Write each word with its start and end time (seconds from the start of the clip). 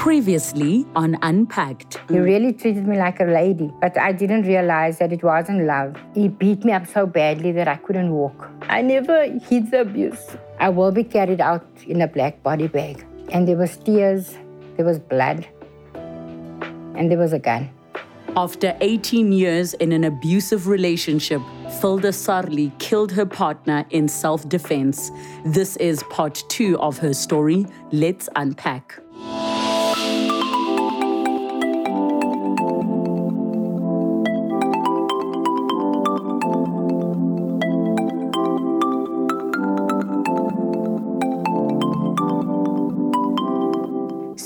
Previously 0.00 0.86
on 0.96 1.18
Unpacked. 1.20 2.00
He 2.08 2.18
really 2.18 2.54
treated 2.54 2.88
me 2.88 2.96
like 2.96 3.20
a 3.20 3.24
lady, 3.24 3.70
but 3.82 3.98
I 3.98 4.12
didn't 4.12 4.46
realize 4.46 4.98
that 4.98 5.12
it 5.12 5.22
wasn't 5.22 5.66
love. 5.66 5.94
He 6.14 6.28
beat 6.28 6.64
me 6.64 6.72
up 6.72 6.86
so 6.86 7.04
badly 7.04 7.52
that 7.52 7.68
I 7.68 7.76
couldn't 7.76 8.10
walk. 8.10 8.48
I 8.62 8.80
never 8.80 9.24
hid 9.24 9.70
the 9.70 9.82
abuse. 9.82 10.38
I 10.58 10.70
will 10.70 10.90
be 10.90 11.04
carried 11.04 11.42
out 11.42 11.66
in 11.86 12.00
a 12.00 12.08
black 12.08 12.42
body 12.42 12.66
bag. 12.66 13.04
And 13.30 13.46
there 13.46 13.58
was 13.58 13.76
tears, 13.76 14.38
there 14.78 14.86
was 14.86 14.98
blood, 14.98 15.46
and 15.92 17.10
there 17.10 17.18
was 17.18 17.34
a 17.34 17.38
gun. 17.38 17.68
After 18.38 18.74
18 18.80 19.32
years 19.32 19.74
in 19.74 19.92
an 19.92 20.04
abusive 20.04 20.66
relationship, 20.66 21.42
Filda 21.78 22.10
Sarli 22.10 22.70
killed 22.78 23.12
her 23.12 23.26
partner 23.26 23.84
in 23.90 24.08
self 24.08 24.48
defense. 24.48 25.10
This 25.44 25.76
is 25.76 26.02
part 26.04 26.42
two 26.48 26.78
of 26.80 26.96
her 26.96 27.12
story. 27.12 27.66
Let's 27.92 28.30
unpack. 28.36 28.99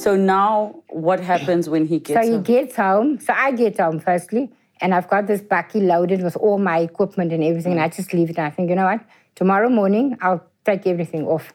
So 0.04 0.16
now, 0.16 0.82
what 0.90 1.18
happens 1.18 1.66
when 1.66 1.86
he 1.86 1.98
gets 1.98 2.18
home? 2.18 2.26
So 2.26 2.36
he 2.36 2.42
gets 2.44 2.76
home. 2.76 3.18
So 3.20 3.32
I 3.32 3.52
get 3.52 3.80
home 3.80 4.00
firstly, 4.00 4.52
and 4.82 4.94
I've 4.94 5.08
got 5.08 5.26
this 5.26 5.40
bucky 5.40 5.80
loaded 5.80 6.22
with 6.22 6.36
all 6.36 6.58
my 6.58 6.80
equipment 6.80 7.32
and 7.32 7.42
everything, 7.42 7.72
and 7.72 7.80
I 7.80 7.88
just 7.88 8.12
leave 8.12 8.28
it. 8.28 8.36
And 8.36 8.46
I 8.46 8.50
think, 8.50 8.68
you 8.68 8.76
know 8.76 8.84
what? 8.84 9.00
Tomorrow 9.34 9.70
morning, 9.70 10.18
I'll 10.20 10.44
take 10.66 10.86
everything 10.86 11.26
off. 11.26 11.54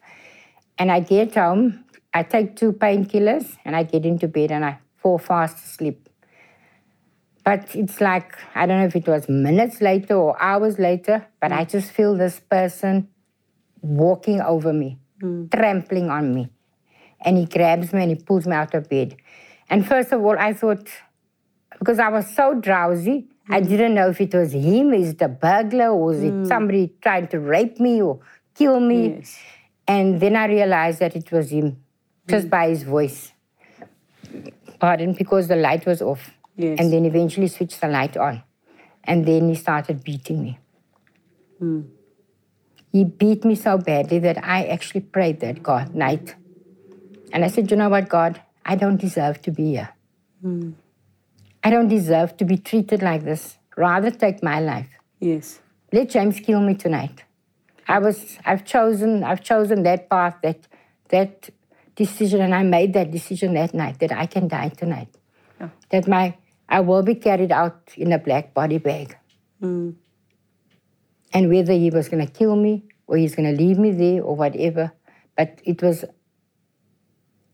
And 0.80 0.92
I 0.92 1.00
get 1.00 1.36
home, 1.36 1.86
I 2.12 2.24
take 2.24 2.56
two 2.56 2.74
painkillers, 2.74 3.56
and 3.66 3.76
I 3.76 3.84
get 3.84 4.04
into 4.04 4.28
bed 4.28 4.52
and 4.52 4.66
I 4.66 4.80
fall 4.96 5.20
fast 5.20 5.64
asleep. 5.64 6.10
But 7.44 7.76
it's 7.76 8.02
like, 8.02 8.34
I 8.56 8.66
don't 8.66 8.80
know 8.80 8.88
if 8.88 8.96
it 8.96 9.08
was 9.08 9.30
minutes 9.30 9.80
later 9.80 10.16
or 10.16 10.42
hours 10.42 10.80
later, 10.80 11.28
but 11.40 11.52
I 11.52 11.66
mm. 11.66 11.70
just 11.70 11.92
feel 11.92 12.18
this 12.18 12.40
person 12.40 13.10
walking 13.82 14.42
over 14.42 14.74
me, 14.74 14.98
mm. 15.22 15.52
trampling 15.52 16.10
on 16.10 16.34
me. 16.34 16.50
And 17.22 17.38
he 17.38 17.46
grabs 17.46 17.92
me 17.94 18.02
and 18.04 18.12
he 18.12 18.16
pulls 18.16 18.48
me 18.48 18.54
out 18.54 18.74
of 18.74 18.90
bed. 18.90 19.16
And 19.70 19.86
first 19.86 20.12
of 20.12 20.22
all, 20.24 20.38
I 20.38 20.54
thought, 20.54 20.88
because 21.78 22.00
I 22.00 22.10
was 22.10 22.34
so 22.34 22.56
drowsy, 22.56 23.28
I 23.50 23.60
mm-hmm. 23.60 23.70
didn't 23.70 23.94
know 23.96 24.10
if 24.10 24.22
it 24.22 24.34
was 24.34 24.54
him, 24.54 24.94
is 24.94 25.10
it 25.10 25.22
a 25.22 25.28
burglar, 25.28 25.90
or 25.90 26.14
is 26.14 26.24
it 26.24 26.34
mm. 26.34 26.48
somebody 26.48 26.94
trying 27.02 27.28
to 27.30 27.40
rape 27.40 27.80
me 27.80 28.02
or 28.02 28.20
kill 28.60 28.80
me. 28.80 29.16
Yes. 29.16 29.38
And 29.88 30.20
then 30.20 30.36
I 30.36 30.46
realized 30.46 31.00
that 31.00 31.16
it 31.16 31.32
was 31.32 31.50
him, 31.50 31.78
just 32.28 32.48
mm. 32.48 32.52
by 32.52 32.70
his 32.70 32.84
voice. 32.84 33.32
Pardon, 34.80 35.14
because 35.14 35.48
the 35.48 35.56
light 35.56 35.86
was 35.86 36.02
off. 36.02 36.32
Yes. 36.56 36.78
And 36.80 36.92
then 36.92 37.06
eventually 37.06 37.48
switched 37.48 37.82
the 37.82 37.88
light 37.88 38.18
on. 38.18 38.44
And 39.04 39.26
then 39.26 39.50
he 39.50 39.56
started 39.56 40.04
beating 40.04 40.44
me. 40.44 40.60
Mm. 41.62 41.88
He 42.92 43.04
beat 43.04 43.46
me 43.46 43.56
so 43.56 43.78
badly 43.78 44.20
that 44.20 44.44
I 44.44 44.66
actually 44.66 45.02
prayed 45.02 45.40
that 45.40 45.64
God 45.64 45.96
night. 45.96 46.36
And 47.32 47.46
I 47.46 47.48
said, 47.48 47.70
you 47.70 47.78
know 47.78 47.90
what, 47.90 48.10
God, 48.10 48.42
I 48.66 48.76
don't 48.76 48.98
deserve 48.98 49.42
to 49.44 49.52
be 49.52 49.72
here. 49.72 49.90
Hmm. 50.42 50.72
I 51.64 51.70
don't 51.70 51.88
deserve 51.88 52.38
to 52.38 52.46
be 52.46 52.58
treated 52.58 53.02
like 53.02 53.24
this. 53.24 53.58
Rather 53.76 54.12
take 54.12 54.42
my 54.42 54.60
life. 54.60 54.90
Yes. 55.20 55.60
Let 55.92 56.10
James 56.10 56.40
kill 56.40 56.62
me 56.62 56.76
tonight. 56.76 57.24
I 57.88 58.00
was 58.00 58.38
I've 58.46 58.66
chosen 58.66 59.24
I've 59.24 59.44
chosen 59.44 59.84
that 59.84 60.10
path, 60.10 60.36
that 60.44 60.68
that 61.10 61.50
decision, 61.96 62.42
and 62.42 62.54
I 62.54 62.64
made 62.64 62.94
that 62.94 63.12
decision 63.12 63.56
that 63.56 63.74
night 63.74 64.00
that 64.00 64.12
I 64.12 64.26
can 64.28 64.48
die 64.48 64.70
tonight. 64.70 65.10
That 65.90 66.08
my 66.08 66.36
I 66.70 66.82
will 66.82 67.02
be 67.02 67.16
carried 67.16 67.52
out 67.52 67.92
in 67.98 68.14
a 68.14 68.20
black 68.20 68.54
body 68.54 68.78
bag. 68.78 69.18
Hmm. 69.60 69.92
And 71.34 71.50
whether 71.50 71.74
he 71.74 71.90
was 71.90 72.08
gonna 72.10 72.28
kill 72.28 72.56
me 72.56 72.84
or 73.08 73.18
he's 73.18 73.36
gonna 73.36 73.52
leave 73.52 73.78
me 73.78 73.92
there 73.92 74.22
or 74.24 74.36
whatever. 74.36 74.92
But 75.36 75.60
it 75.66 75.82
was 75.82 76.06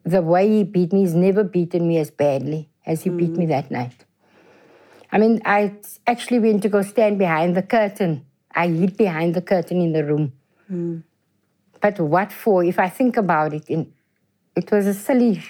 the 0.06 0.22
way 0.22 0.48
he 0.48 0.64
beat 0.64 0.94
me, 0.94 1.02
he's 1.02 1.16
never 1.16 1.44
beaten 1.44 1.88
me 1.88 1.98
as 1.98 2.12
badly 2.12 2.70
as 2.86 3.02
he 3.02 3.10
beat 3.10 3.32
me 3.32 3.46
mm. 3.46 3.50
that 3.50 3.72
night. 3.72 4.06
I 5.12 5.18
mean, 5.18 5.42
I 5.46 5.74
actually 6.06 6.40
went 6.40 6.62
to 6.64 6.70
go 6.70 6.82
stand 6.84 7.18
behind 7.18 7.58
the 7.58 7.64
curtain. 7.64 8.26
I 8.54 8.68
hid 8.68 8.98
behind 8.98 9.34
the 9.34 9.42
curtain 9.42 9.82
in 9.82 9.94
the 9.94 10.06
room. 10.06 10.34
Mm. 10.72 11.04
But 11.82 12.00
what 12.00 12.32
for? 12.32 12.64
If 12.64 12.78
I 12.80 12.90
think 12.90 13.18
about 13.18 13.54
it, 13.54 13.68
in, 13.68 13.92
it 14.56 14.72
was 14.72 14.86
a 14.88 14.94
silly, 14.94 15.44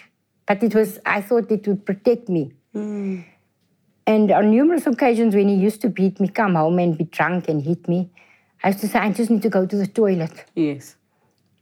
but 0.45 0.63
it 0.63 0.73
was, 0.73 0.99
I 1.05 1.21
thought 1.21 1.51
it 1.51 1.67
would 1.67 1.85
protect 1.85 2.29
me. 2.29 2.53
Mm. 2.73 3.25
And 4.07 4.31
on 4.31 4.51
numerous 4.51 4.87
occasions 4.87 5.35
when 5.35 5.49
he 5.49 5.55
used 5.55 5.81
to 5.81 5.89
beat 5.89 6.19
me, 6.19 6.29
come 6.29 6.55
home 6.55 6.79
and 6.79 6.97
be 6.97 7.05
drunk 7.05 7.49
and 7.49 7.61
hit 7.61 7.87
me, 7.87 8.09
I 8.63 8.69
used 8.69 8.79
to 8.81 8.87
say, 8.87 8.99
I 8.99 9.11
just 9.11 9.29
need 9.29 9.41
to 9.41 9.49
go 9.49 9.65
to 9.65 9.75
the 9.75 9.87
toilet. 9.87 10.45
Yes. 10.55 10.95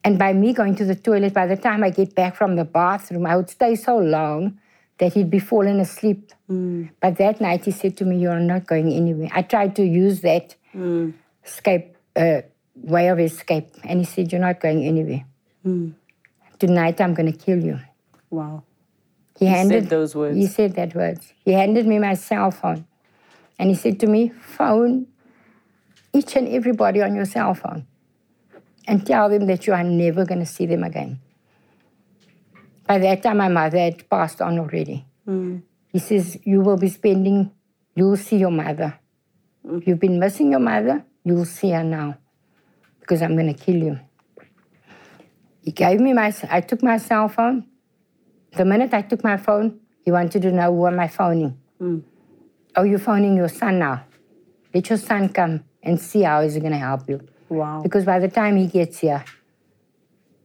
And 0.03 0.19
by 0.19 0.33
me 0.33 0.53
going 0.53 0.75
to 0.75 0.85
the 0.85 0.95
toilet, 0.95 1.33
by 1.33 1.47
the 1.47 1.55
time 1.55 1.83
I 1.83 1.89
get 1.89 2.13
back 2.13 2.35
from 2.35 2.55
the 2.55 2.65
bathroom, 2.65 3.25
I 3.25 3.37
would 3.37 3.49
stay 3.49 3.75
so 3.75 3.97
long 3.97 4.59
that 4.97 5.13
he'd 5.13 5.29
be 5.29 5.39
falling 5.39 5.79
asleep. 5.79 6.31
Mm. 6.49 6.89
But 6.99 7.17
that 7.17 7.39
night 7.39 7.65
he 7.65 7.71
said 7.71 7.95
to 7.97 8.05
me, 8.05 8.17
You 8.17 8.29
are 8.29 8.39
not 8.39 8.67
going 8.67 8.91
anywhere. 8.91 9.29
I 9.31 9.41
tried 9.41 9.75
to 9.77 9.83
use 9.83 10.21
that 10.21 10.55
mm. 10.75 11.13
escape, 11.45 11.95
uh, 12.15 12.41
way 12.75 13.07
of 13.07 13.19
escape. 13.19 13.69
And 13.83 13.99
he 13.99 14.05
said, 14.05 14.31
You're 14.31 14.41
not 14.41 14.59
going 14.59 14.83
anywhere. 14.85 15.25
Mm. 15.65 15.93
Tonight 16.59 16.99
I'm 16.99 17.13
going 17.13 17.31
to 17.31 17.37
kill 17.37 17.63
you. 17.63 17.79
Wow. 18.29 18.63
He, 19.39 19.45
said 19.45 19.55
handed 19.55 19.89
those 19.89 20.15
words. 20.15 20.37
He 20.37 20.47
said 20.47 20.75
that 20.75 20.93
words. 20.95 21.33
He 21.43 21.53
handed 21.53 21.87
me 21.87 21.97
my 21.97 22.13
cell 22.13 22.51
phone. 22.51 22.85
And 23.57 23.69
he 23.69 23.75
said 23.75 23.99
to 24.01 24.07
me, 24.07 24.29
Phone 24.29 25.07
each 26.13 26.35
and 26.35 26.47
everybody 26.47 27.01
on 27.01 27.15
your 27.15 27.25
cell 27.25 27.55
phone 27.55 27.87
and 28.87 29.05
tell 29.05 29.29
them 29.29 29.47
that 29.47 29.67
you 29.67 29.73
are 29.73 29.83
never 29.83 30.25
going 30.25 30.39
to 30.39 30.45
see 30.45 30.65
them 30.65 30.83
again. 30.83 31.19
By 32.87 32.99
that 32.99 33.23
time, 33.23 33.37
my 33.37 33.47
mother 33.47 33.77
had 33.77 34.09
passed 34.09 34.41
on 34.41 34.59
already. 34.59 35.05
Mm. 35.27 35.63
He 35.87 35.99
says, 35.99 36.37
You 36.43 36.61
will 36.61 36.77
be 36.77 36.89
spending, 36.89 37.51
you'll 37.95 38.17
see 38.17 38.37
your 38.37 38.51
mother. 38.51 38.99
Mm. 39.65 39.87
You've 39.87 39.99
been 39.99 40.19
missing 40.19 40.51
your 40.51 40.59
mother, 40.59 41.05
you'll 41.23 41.45
see 41.45 41.71
her 41.71 41.83
now 41.83 42.17
because 42.99 43.21
I'm 43.21 43.35
going 43.35 43.53
to 43.53 43.65
kill 43.65 43.75
you. 43.75 43.99
He 45.61 45.71
gave 45.71 45.99
me 45.99 46.13
my, 46.13 46.33
I 46.49 46.61
took 46.61 46.81
my 46.81 46.97
cell 46.97 47.27
phone. 47.27 47.67
The 48.55 48.65
minute 48.65 48.93
I 48.93 49.01
took 49.01 49.23
my 49.23 49.37
phone, 49.37 49.79
he 50.05 50.11
wanted 50.11 50.41
to 50.41 50.51
know 50.51 50.73
who 50.73 50.87
am 50.87 50.99
I 50.99 51.07
phoning. 51.07 51.57
Mm. 51.81 52.03
Oh, 52.75 52.83
you're 52.83 52.99
phoning 52.99 53.35
your 53.35 53.49
son 53.49 53.79
now. 53.79 54.05
Let 54.73 54.89
your 54.89 54.97
son 54.97 55.29
come 55.29 55.63
and 55.81 55.99
see 55.99 56.23
how 56.23 56.41
he's 56.41 56.57
going 56.57 56.71
to 56.71 56.77
help 56.77 57.09
you. 57.09 57.19
Wow. 57.53 57.81
Because 57.81 58.05
by 58.05 58.19
the 58.19 58.27
time 58.27 58.57
he 58.57 58.67
gets 58.67 58.99
here, 58.99 59.23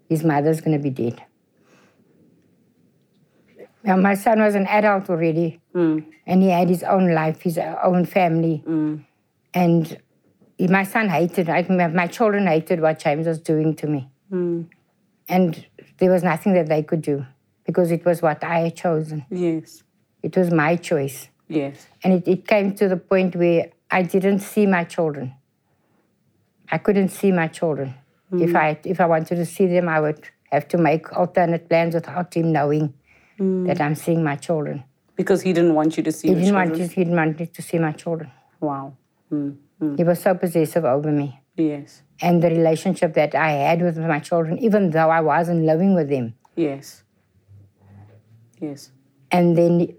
his 0.09 0.23
mother's 0.25 0.61
going 0.61 0.77
to 0.77 0.83
be 0.83 0.91
dead. 0.91 1.23
Now, 3.85 3.97
my 3.97 4.15
son 4.15 4.41
was 4.41 4.55
an 4.55 4.67
adult 4.67 5.09
already, 5.09 5.61
hmm. 5.73 6.01
and 6.27 6.43
he 6.43 6.51
had 6.51 6.69
his 6.69 6.83
own 6.83 7.15
life, 7.15 7.41
his 7.43 7.59
own 7.59 8.05
family. 8.05 8.63
Hmm. 8.67 8.97
And 9.55 9.99
he- 10.59 10.69
my 10.69 10.83
son 10.83 11.09
hated, 11.09 11.49
I, 11.49 11.63
my 11.89 12.07
children 12.07 12.47
hated 12.47 12.81
what 12.81 12.99
James 12.99 13.27
was 13.27 13.39
doing 13.39 13.75
to 13.77 13.87
me. 13.87 14.11
Hmm. 14.29 14.63
And 15.29 15.67
there 15.99 16.11
was 16.11 16.23
nothing 16.23 16.55
that 16.55 16.69
they 16.69 16.83
could 16.83 17.03
do 17.03 17.25
because 17.65 17.91
it 17.91 18.05
was 18.05 18.21
what 18.21 18.43
I 18.45 18.61
had 18.61 18.77
chosen. 18.77 19.25
Yes. 19.31 19.83
It 20.23 20.37
was 20.37 20.51
my 20.51 20.77
choice. 20.77 21.29
Yes. 21.49 21.87
And 22.03 22.13
it, 22.13 22.29
it 22.29 22.47
came 22.47 22.75
to 22.75 22.89
the 22.89 22.97
point 22.97 23.37
where 23.37 23.71
I 23.91 24.03
didn't 24.03 24.41
see 24.41 24.67
my 24.67 24.85
children. 24.85 25.35
I 26.71 26.79
couldn't 26.79 27.09
see 27.11 27.33
my 27.33 27.49
children. 27.49 27.95
If 28.33 28.55
I 28.55 28.79
if 28.85 29.01
I 29.01 29.07
wanted 29.07 29.37
to 29.37 29.47
see 29.47 29.67
them, 29.67 29.89
I 29.89 30.01
would 30.01 30.29
have 30.53 30.69
to 30.69 30.79
make 30.79 31.17
alternate 31.17 31.69
plans 31.69 31.95
without 31.95 32.35
him 32.35 32.53
knowing 32.53 32.93
that 33.39 33.81
I'm 33.81 33.95
seeing 33.95 34.23
my 34.23 34.37
children. 34.37 34.85
Because 35.17 35.43
he 35.43 35.53
didn't 35.53 35.75
want 35.75 35.97
you 35.97 36.03
to 36.03 36.13
see 36.13 36.29
He 36.29 36.35
didn't 36.35 36.55
want 36.55 36.71
children. 36.71 36.89
to, 36.89 36.95
he 36.95 37.05
didn't 37.05 37.17
want 37.17 37.55
to 37.55 37.63
see 37.63 37.79
my 37.79 37.93
children. 37.93 38.31
Wow. 38.61 38.95
Mm. 39.33 39.57
Mm. 39.81 39.97
He 39.97 40.05
was 40.05 40.21
so 40.21 40.35
possessive 40.35 40.85
over 40.85 41.11
me. 41.11 41.41
Yes. 41.57 42.03
And 42.21 42.43
the 42.43 42.51
relationship 42.51 43.15
that 43.15 43.35
I 43.35 43.51
had 43.53 43.83
with 43.83 43.97
my 43.99 44.19
children, 44.21 44.59
even 44.59 44.91
though 44.91 45.11
I 45.11 45.21
wasn't 45.21 45.65
living 45.65 45.95
with 45.95 46.09
them. 46.09 46.35
Yes. 46.57 47.03
Yes. 48.61 48.91
And 49.31 49.57
then, 49.57 49.97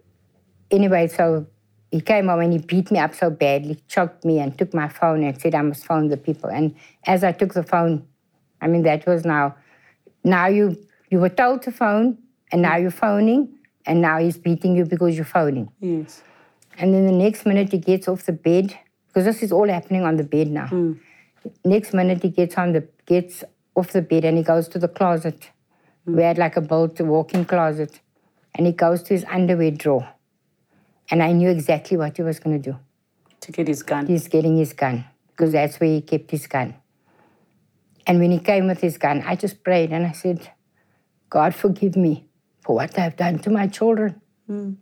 anyway, 0.71 1.07
so 1.07 1.47
he 1.91 2.01
came 2.01 2.27
home 2.27 2.41
and 2.41 2.53
he 2.53 2.59
beat 2.59 2.91
me 2.91 2.99
up 2.99 3.15
so 3.15 3.29
badly, 3.29 3.81
choked 3.87 4.23
me, 4.23 4.39
and 4.39 4.57
took 4.57 4.73
my 4.73 4.87
phone 4.87 5.23
and 5.23 5.39
said 5.39 5.55
I 5.55 5.61
must 5.61 5.85
phone 5.85 6.07
the 6.09 6.17
people. 6.17 6.49
And 6.49 6.75
as 7.05 7.23
I 7.23 7.31
took 7.31 7.53
the 7.53 7.63
phone, 7.63 8.05
I 8.61 8.67
mean 8.67 8.83
that 8.83 9.05
was 9.05 9.25
now. 9.25 9.55
Now 10.23 10.47
you 10.47 10.77
you 11.09 11.19
were 11.19 11.29
told 11.29 11.63
to 11.63 11.71
phone, 11.71 12.17
and 12.51 12.61
now 12.61 12.77
you're 12.77 12.91
phoning, 12.91 13.57
and 13.85 14.01
now 14.01 14.19
he's 14.19 14.37
beating 14.37 14.75
you 14.75 14.85
because 14.85 15.15
you're 15.15 15.25
phoning. 15.25 15.71
Yes. 15.79 16.21
And 16.77 16.93
then 16.93 17.05
the 17.07 17.11
next 17.11 17.45
minute 17.45 17.71
he 17.71 17.77
gets 17.77 18.07
off 18.07 18.25
the 18.25 18.33
bed 18.33 18.77
because 19.07 19.25
this 19.25 19.41
is 19.41 19.51
all 19.51 19.67
happening 19.67 20.03
on 20.03 20.17
the 20.17 20.23
bed 20.23 20.49
now. 20.49 20.67
Hmm. 20.67 20.93
Next 21.65 21.93
minute 21.93 22.21
he 22.21 22.29
gets 22.29 22.57
on 22.57 22.73
the 22.73 22.87
gets 23.05 23.43
off 23.75 23.91
the 23.91 24.01
bed 24.01 24.25
and 24.25 24.37
he 24.37 24.43
goes 24.43 24.67
to 24.69 24.79
the 24.79 24.87
closet. 24.87 25.49
Hmm. 26.05 26.17
We 26.17 26.23
had 26.23 26.37
like 26.37 26.55
a 26.55 26.61
built 26.61 27.01
walk-in 27.01 27.45
closet, 27.45 27.99
and 28.53 28.67
he 28.67 28.73
goes 28.73 29.01
to 29.03 29.13
his 29.15 29.25
underwear 29.25 29.71
drawer. 29.71 30.07
And 31.11 31.23
I 31.23 31.31
knew 31.31 31.49
exactly 31.49 31.97
what 31.97 32.17
he 32.17 32.23
was 32.23 32.39
going 32.39 32.61
to 32.61 32.71
do. 32.71 32.77
To 33.41 33.51
get 33.51 33.67
his 33.67 33.83
gun. 33.83 34.05
He's 34.05 34.27
getting 34.27 34.57
his 34.57 34.73
gun 34.73 35.05
because 35.29 35.51
that's 35.53 35.79
where 35.79 35.89
he 35.89 36.01
kept 36.01 36.29
his 36.31 36.45
gun. 36.47 36.75
And 38.05 38.19
when 38.19 38.31
he 38.31 38.39
came 38.39 38.67
with 38.67 38.81
his 38.81 38.97
gun, 38.97 39.23
I 39.25 39.35
just 39.35 39.63
prayed 39.63 39.91
and 39.91 40.05
I 40.05 40.11
said, 40.11 40.51
God, 41.29 41.55
forgive 41.55 41.95
me 41.95 42.27
for 42.61 42.75
what 42.75 42.97
I've 42.97 43.15
done 43.15 43.39
to 43.39 43.49
my 43.49 43.67
children. 43.67 44.21
Mm. 44.49 44.75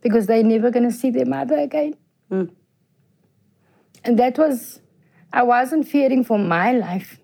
Because 0.00 0.26
they're 0.26 0.42
never 0.42 0.70
going 0.70 0.88
to 0.90 0.94
see 0.96 1.10
their 1.10 1.26
mother 1.26 1.58
again. 1.58 1.94
Mm. 2.30 2.50
And 4.04 4.18
that 4.18 4.38
was, 4.38 4.80
I 5.32 5.42
wasn't 5.42 5.86
fearing 5.86 6.24
for 6.24 6.38
my 6.38 6.72
life. 6.72 7.20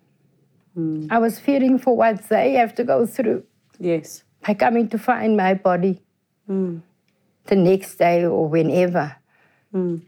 Mm. 0.76 1.08
I 1.10 1.18
was 1.18 1.38
fearing 1.38 1.78
for 1.78 1.96
what 1.96 2.28
they 2.28 2.52
have 2.52 2.74
to 2.74 2.84
go 2.84 3.06
through 3.06 3.44
Yes. 3.78 4.24
by 4.46 4.52
coming 4.54 4.88
to 4.90 4.98
find 4.98 5.36
my 5.36 5.54
body 5.54 6.02
Mm. 6.48 6.82
The 7.46 7.56
next 7.56 7.96
day 7.96 8.24
or 8.24 8.48
whenever. 8.48 9.16
Mm. 9.74 10.02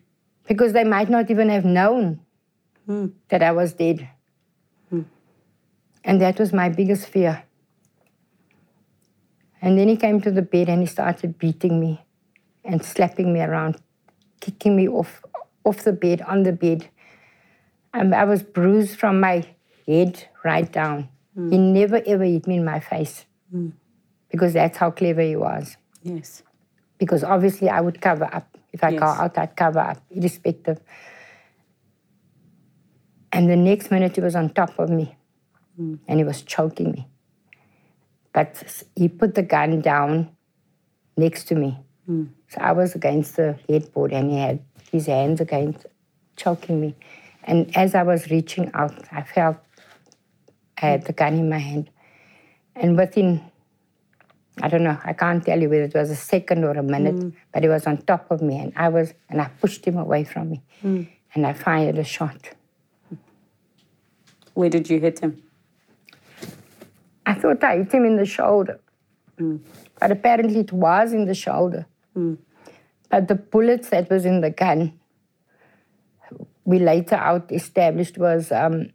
Because 0.47 0.73
they 0.73 0.85
might 0.85 1.09
not 1.11 1.31
even 1.31 1.49
have 1.49 1.65
known 1.65 2.21
Mm. 2.89 3.13
that 3.29 3.43
I 3.43 3.53
was 3.53 3.75
dead. 3.75 4.09
And 6.05 6.23
that 6.23 6.39
was 6.39 6.55
my 6.55 6.71
biggest 6.71 7.07
fear. 7.07 7.43
And 9.61 9.79
then 9.79 9.89
he 9.89 9.97
came 9.97 10.21
to 10.23 10.31
the 10.31 10.41
bed 10.43 10.69
and 10.71 10.81
he 10.81 10.87
started 10.87 11.39
beating 11.39 11.79
me 11.81 12.01
and 12.65 12.83
slapping 12.83 13.33
me 13.33 13.41
around, 13.43 13.77
kicking 14.41 14.75
me 14.77 14.89
off, 14.89 15.23
off 15.65 15.83
the 15.85 15.93
bed, 15.93 16.23
on 16.23 16.45
the 16.45 16.53
bed. 16.53 16.89
And 17.93 18.15
I 18.15 18.25
was 18.25 18.43
bruised 18.43 18.99
from 18.99 19.21
my 19.21 19.45
head 19.87 20.29
right 20.45 20.71
down. 20.73 21.09
He 21.35 21.59
never 21.59 22.01
ever 22.07 22.25
hit 22.25 22.47
me 22.47 22.57
in 22.57 22.65
my 22.65 22.81
face 22.81 23.27
because 24.31 24.55
that's 24.55 24.79
how 24.79 24.91
clever 24.91 25.21
he 25.21 25.37
was. 25.37 25.77
Yes. 26.03 26.43
Because 26.99 27.25
obviously 27.25 27.69
I 27.69 27.81
would 27.81 28.01
cover 28.01 28.25
up. 28.25 28.57
If 28.73 28.85
I 28.85 28.95
go 28.95 29.07
out, 29.07 29.39
I'd 29.39 29.57
cover 29.57 29.79
up, 29.79 30.03
irrespective. 30.11 30.81
And 33.33 33.49
the 33.49 33.57
next 33.57 33.91
minute 33.91 34.17
he 34.17 34.21
was 34.21 34.35
on 34.35 34.51
top 34.51 34.79
of 34.79 34.91
me 34.91 35.17
hmm. 35.77 35.97
and 36.07 36.19
he 36.19 36.25
was 36.25 36.43
choking 36.43 36.93
me. 36.93 37.07
But 38.33 38.85
he 38.95 39.09
put 39.09 39.35
the 39.35 39.43
gun 39.43 39.81
down 39.81 40.31
next 41.17 41.45
to 41.49 41.55
me. 41.55 41.79
Hmm. 42.07 42.27
So 42.49 42.61
I 42.61 42.73
was 42.73 42.95
against 42.95 43.37
the 43.37 43.59
headboard 43.69 44.13
and 44.13 44.31
he 44.31 44.39
had 44.39 44.61
his 44.91 45.07
hands 45.07 45.41
against, 45.41 45.87
choking 46.37 46.81
me. 46.81 46.95
And 47.45 47.75
as 47.77 47.95
I 47.95 48.03
was 48.03 48.31
reaching 48.31 48.71
out, 48.75 48.95
I 49.13 49.23
felt 49.23 49.57
I 50.81 50.87
had 50.87 51.05
the 51.05 51.13
gun 51.13 51.35
in 51.35 51.49
my 51.49 51.59
hand. 51.59 51.91
And 52.75 52.97
within, 52.97 53.43
I 54.63 54.69
don't 54.69 54.85
know, 54.85 54.99
I 55.05 55.13
can't 55.13 55.45
tell 55.45 55.61
you 55.61 55.69
whether 55.69 55.85
it 55.85 55.95
was 55.95 56.11
a 56.11 56.17
second 56.17 56.65
or 56.65 56.73
a 56.73 56.83
minute, 56.83 57.17
mm. 57.17 57.33
but 57.53 57.63
he 57.63 57.69
was 57.69 57.87
on 57.87 57.99
top 57.99 58.31
of 58.31 58.43
me 58.43 58.59
and 58.59 58.73
I 58.77 58.89
was, 58.89 59.15
and 59.29 59.41
I 59.41 59.49
pushed 59.61 59.85
him 59.85 59.97
away 59.97 60.25
from 60.25 60.51
me. 60.51 60.63
Mm. 60.85 61.09
And 61.35 61.47
I 61.47 61.53
fired 61.53 61.99
a 61.99 62.05
shot. 62.05 62.51
Where 64.55 64.71
did 64.71 64.89
you 64.89 64.99
hit 64.99 65.21
him? 65.21 65.43
I 67.27 67.35
thought 67.35 67.63
I 67.63 67.77
hit 67.79 67.93
him 67.93 68.05
in 68.05 68.17
the 68.17 68.25
shoulder. 68.25 68.81
Mm. 69.39 69.61
But 70.01 70.11
apparently 70.11 70.61
it 70.61 70.73
was 70.73 71.13
in 71.13 71.27
the 71.27 71.35
shoulder. 71.35 71.87
But 73.11 73.29
the 73.29 73.35
bullets 73.35 73.91
that 73.91 74.11
was 74.11 74.25
in 74.25 74.41
the 74.41 74.51
gun, 74.51 74.99
we 76.65 76.79
later 76.79 77.15
out 77.15 77.51
established 77.53 78.19
was 78.19 78.53
um, 78.53 78.91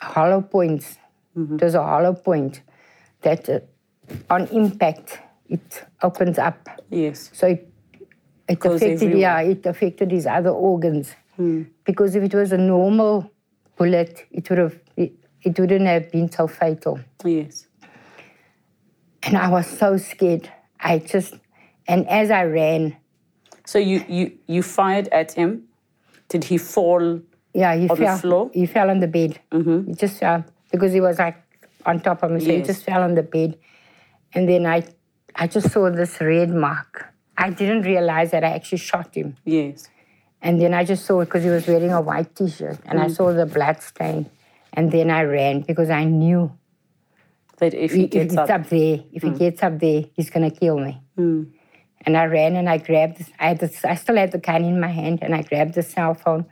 hollow 0.00 0.40
points. 0.40 0.96
Mm-hmm. 1.36 1.58
There's 1.58 1.74
a 1.74 1.82
hollow 1.82 2.14
point 2.14 2.62
that 3.22 3.48
uh, 3.48 3.60
on 4.30 4.46
impact, 4.48 5.18
it 5.48 5.84
opens 6.02 6.38
up. 6.38 6.68
Yes. 6.90 7.30
So 7.32 7.46
it, 7.48 7.68
it 8.48 8.64
affected, 8.64 8.92
everywhere. 8.94 9.16
yeah, 9.18 9.40
it 9.40 9.66
affected 9.66 10.10
his 10.10 10.26
other 10.26 10.50
organs. 10.50 11.14
Because 11.84 12.14
if 12.14 12.22
it 12.22 12.34
was 12.34 12.52
a 12.52 12.58
normal 12.58 13.28
bullet, 13.76 14.26
it 14.30 14.48
would 14.48 14.58
have, 14.60 14.78
it, 14.96 15.12
it 15.42 15.58
wouldn't 15.58 15.86
have 15.86 16.12
been 16.12 16.30
so 16.30 16.46
fatal. 16.46 17.00
Yes. 17.24 17.66
And 19.24 19.36
I 19.36 19.48
was 19.48 19.66
so 19.66 19.96
scared. 19.96 20.48
I 20.78 20.98
just, 20.98 21.34
and 21.88 22.08
as 22.08 22.30
I 22.30 22.44
ran, 22.44 22.96
So 23.64 23.78
you 23.78 24.04
you 24.08 24.32
you 24.46 24.62
fired 24.62 25.08
at 25.08 25.32
him. 25.32 25.62
Did 26.28 26.44
he 26.44 26.58
fall? 26.58 27.20
yeah, 27.54 27.74
he 27.76 27.88
On 27.88 27.96
the 27.98 28.04
fell. 28.04 28.18
floor? 28.18 28.50
He 28.54 28.66
fell 28.66 28.88
on 28.90 29.00
the 29.00 29.06
bed. 29.08 29.40
Mhm. 29.50 29.86
He 29.88 29.94
just 29.94 30.18
fell 30.18 30.44
because 30.70 30.92
he 30.92 31.00
was 31.00 31.18
like 31.18 31.36
on 31.86 32.00
top 32.00 32.22
of 32.22 32.30
me. 32.30 32.40
So 32.40 32.50
he 32.52 32.62
just 32.62 32.84
fell 32.84 33.02
on 33.02 33.14
the 33.14 33.22
bed, 33.22 33.56
and 34.34 34.48
then 34.48 34.66
I, 34.66 34.84
I 35.34 35.46
just 35.46 35.70
saw 35.70 35.90
this 35.90 36.20
red 36.20 36.50
mark. 36.50 37.06
I 37.36 37.50
didn't 37.50 37.82
realize 37.82 38.30
that 38.32 38.44
I 38.44 38.50
actually 38.50 38.78
shot 38.78 39.14
him, 39.14 39.36
Yes. 39.44 39.88
and 40.40 40.60
then 40.60 40.74
I 40.74 40.84
just 40.84 41.04
saw 41.06 41.20
it 41.20 41.26
because 41.26 41.44
he 41.44 41.50
was 41.50 41.66
wearing 41.66 41.90
a 41.92 42.00
white 42.00 42.34
T-shirt, 42.36 42.78
and 42.86 43.00
I 43.00 43.06
mm. 43.06 43.16
saw 43.16 43.32
the 43.32 43.46
blood 43.46 43.82
stain, 43.82 44.30
and 44.72 44.90
then 44.92 45.10
I 45.10 45.22
ran 45.22 45.60
because 45.62 45.90
I 45.90 46.04
knew 46.04 46.52
That 47.58 47.74
if 47.74 47.92
he 47.92 48.04
if 48.04 48.10
gets 48.10 48.32
it's 48.34 48.38
up, 48.38 48.50
up 48.50 48.68
there, 48.68 49.04
if 49.12 49.22
he 49.22 49.30
mm. 49.30 49.38
gets 49.38 49.62
up 49.62 49.78
there, 49.78 50.04
he's 50.14 50.30
gonna 50.30 50.50
kill 50.50 50.78
me. 50.78 51.00
Mm. 51.18 51.50
And 52.04 52.16
I 52.16 52.24
ran 52.24 52.56
and 52.56 52.68
I 52.68 52.78
grabbed. 52.78 53.18
This, 53.18 53.30
I 53.38 53.48
had 53.48 53.60
this, 53.60 53.84
I 53.84 53.94
still 53.94 54.16
had 54.16 54.32
the 54.32 54.38
gun 54.38 54.64
in 54.64 54.80
my 54.80 54.88
hand, 54.88 55.20
and 55.22 55.34
I 55.34 55.42
grabbed 55.42 55.74
the 55.74 55.82
cell 55.82 56.14
phone, 56.14 56.46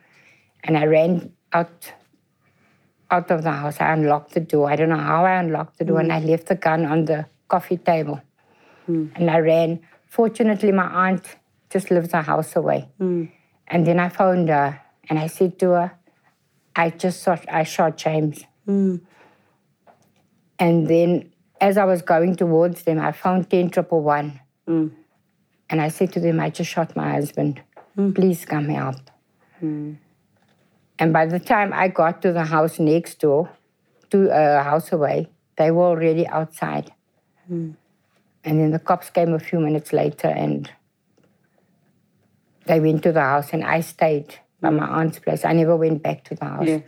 and 0.64 0.78
I 0.78 0.86
ran 0.86 1.32
out. 1.52 1.92
Out 3.12 3.28
of 3.32 3.42
the 3.42 3.50
house, 3.50 3.80
I 3.80 3.92
unlocked 3.92 4.34
the 4.34 4.40
door. 4.40 4.70
I 4.70 4.76
don't 4.76 4.88
know 4.88 4.96
how 4.96 5.24
I 5.24 5.40
unlocked 5.40 5.78
the 5.78 5.84
door, 5.84 5.98
and 5.98 6.12
I 6.12 6.20
left 6.20 6.46
the 6.46 6.54
gun 6.54 6.86
on 6.86 7.06
the 7.06 7.26
coffee 7.54 7.80
table. 7.90 8.20
Hmm. 8.86 9.06
And 9.16 9.30
I 9.30 9.38
ran. 9.38 9.80
Fortunately, 10.06 10.72
my 10.72 10.88
aunt 11.08 11.24
just 11.72 11.90
lives 11.90 12.14
a 12.14 12.22
house 12.22 12.56
away. 12.56 12.88
Hmm. 12.98 13.24
And 13.66 13.86
then 13.86 13.98
I 14.00 14.08
phoned 14.08 14.48
her, 14.48 14.80
and 15.08 15.18
I 15.18 15.26
said 15.28 15.58
to 15.60 15.66
her, 15.78 15.88
"I 16.74 16.90
just 16.90 17.24
shot. 17.24 17.44
I 17.60 17.64
shot 17.74 17.96
James." 17.96 18.44
Hmm. 18.66 18.96
And 20.58 20.88
then 20.88 21.30
as 21.60 21.76
I 21.76 21.84
was 21.84 22.02
going 22.02 22.36
towards 22.36 22.82
them, 22.82 22.98
I 23.00 23.12
found 23.12 23.50
10 23.50 23.70
triple 23.70 24.02
one. 24.02 24.40
And 25.68 25.80
I 25.80 25.88
said 25.88 26.12
to 26.14 26.20
them, 26.20 26.40
I 26.40 26.50
just 26.50 26.70
shot 26.70 26.96
my 26.96 27.12
husband. 27.12 27.62
Please 28.14 28.44
come 28.44 28.68
help. 28.68 28.96
And 30.98 31.12
by 31.12 31.26
the 31.26 31.38
time 31.38 31.72
I 31.72 31.88
got 31.88 32.22
to 32.22 32.32
the 32.32 32.44
house 32.44 32.78
next 32.78 33.20
door, 33.20 33.50
to 34.10 34.28
a 34.32 34.62
house 34.62 34.92
away, 34.92 35.28
they 35.56 35.70
were 35.70 35.84
already 35.84 36.26
outside. 36.26 36.92
And 37.50 37.76
then 38.60 38.70
the 38.70 38.78
cops 38.78 39.10
came 39.10 39.34
a 39.34 39.38
few 39.38 39.60
minutes 39.60 39.92
later 39.92 40.28
and 40.28 40.70
they 42.66 42.80
went 42.80 43.02
to 43.02 43.12
the 43.12 43.20
house 43.20 43.52
and 43.52 43.64
I 43.64 43.80
stayed 43.80 44.38
by 44.60 44.70
my 44.70 44.86
aunt's 44.86 45.18
place. 45.18 45.44
I 45.44 45.52
never 45.52 45.76
went 45.76 46.02
back 46.02 46.24
to 46.24 46.34
the 46.34 46.44
house 46.44 46.66
yes. 46.66 46.82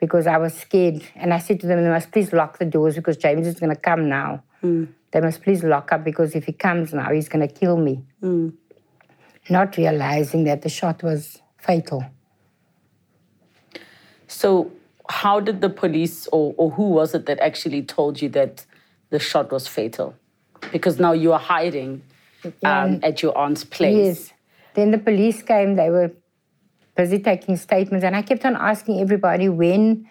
because 0.00 0.26
I 0.26 0.36
was 0.36 0.54
scared. 0.54 1.02
And 1.14 1.32
I 1.32 1.38
said 1.38 1.60
to 1.60 1.66
them, 1.66 1.82
they 1.82 1.88
must 1.88 2.12
please 2.12 2.32
lock 2.32 2.58
the 2.58 2.64
doors 2.64 2.96
because 2.96 3.16
James 3.16 3.46
is 3.46 3.58
going 3.58 3.74
to 3.74 3.80
come 3.80 4.08
now. 4.08 4.42
Hmm. 4.60 4.84
They 5.12 5.20
must 5.20 5.42
please 5.42 5.64
lock 5.64 5.92
up 5.92 6.04
because 6.04 6.34
if 6.34 6.44
he 6.44 6.52
comes 6.52 6.92
now, 6.92 7.10
he's 7.10 7.28
going 7.28 7.46
to 7.46 7.52
kill 7.52 7.76
me. 7.76 8.04
Hmm. 8.20 8.50
Not 9.48 9.76
realizing 9.76 10.44
that 10.44 10.62
the 10.62 10.68
shot 10.68 11.02
was 11.02 11.40
fatal. 11.56 12.04
So 14.26 14.72
how 15.08 15.40
did 15.40 15.60
the 15.60 15.70
police 15.70 16.26
or, 16.28 16.54
or 16.58 16.70
who 16.70 16.90
was 16.90 17.14
it 17.14 17.26
that 17.26 17.38
actually 17.38 17.82
told 17.82 18.20
you 18.20 18.28
that 18.30 18.65
the 19.10 19.18
shot 19.18 19.52
was 19.52 19.66
fatal? 19.66 20.14
Because 20.72 20.98
now 20.98 21.12
you 21.12 21.32
are 21.32 21.38
hiding 21.38 22.02
um, 22.64 23.00
at 23.02 23.22
your 23.22 23.36
aunt's 23.36 23.64
place. 23.64 23.96
Yes. 23.96 24.32
Then 24.74 24.90
the 24.90 24.98
police 24.98 25.42
came, 25.42 25.76
they 25.76 25.90
were 25.90 26.12
busy 26.96 27.18
taking 27.18 27.56
statements, 27.56 28.04
and 28.04 28.16
I 28.16 28.22
kept 28.22 28.44
on 28.44 28.56
asking 28.56 29.00
everybody, 29.00 29.48
when 29.48 30.08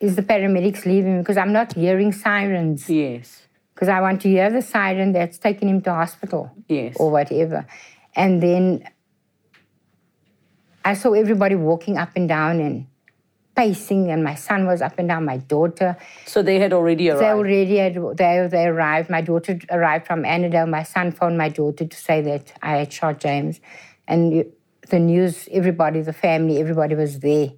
is 0.00 0.16
the 0.16 0.22
paramedics 0.22 0.86
leaving? 0.86 1.20
Because 1.20 1.36
I'm 1.36 1.52
not 1.52 1.74
hearing 1.74 2.12
sirens. 2.12 2.88
Yes. 2.88 3.42
Because 3.74 3.88
I 3.88 4.00
want 4.00 4.20
to 4.22 4.28
hear 4.28 4.50
the 4.50 4.62
siren 4.62 5.12
that's 5.12 5.38
taking 5.38 5.68
him 5.68 5.80
to 5.82 5.92
hospital. 5.92 6.50
Yes. 6.68 6.96
or 6.98 7.10
whatever. 7.10 7.66
And 8.14 8.42
then 8.42 8.84
I 10.84 10.94
saw 10.94 11.12
everybody 11.12 11.54
walking 11.54 11.98
up 11.98 12.10
and 12.16 12.28
down 12.28 12.60
and 12.60 12.86
pacing, 13.60 14.10
and 14.10 14.24
my 14.24 14.34
son 14.34 14.66
was 14.66 14.80
up 14.80 14.98
and 14.98 15.08
down, 15.08 15.24
my 15.24 15.36
daughter. 15.36 15.96
So 16.26 16.42
they 16.42 16.58
had 16.58 16.72
already 16.72 17.10
arrived. 17.10 17.22
They 17.22 17.30
already 17.30 17.76
had, 17.76 17.94
they, 18.16 18.48
they 18.50 18.66
arrived. 18.66 19.10
My 19.10 19.20
daughter 19.20 19.58
arrived 19.70 20.06
from 20.06 20.24
Annandale. 20.24 20.66
My 20.66 20.82
son 20.82 21.12
phoned 21.12 21.36
my 21.36 21.50
daughter 21.50 21.84
to 21.84 21.96
say 21.96 22.22
that 22.22 22.52
I 22.62 22.78
had 22.78 22.92
shot 22.92 23.20
James. 23.20 23.60
And 24.08 24.46
the 24.88 24.98
news, 24.98 25.46
everybody, 25.52 26.00
the 26.00 26.14
family, 26.14 26.58
everybody 26.58 26.94
was 26.94 27.20
there 27.20 27.50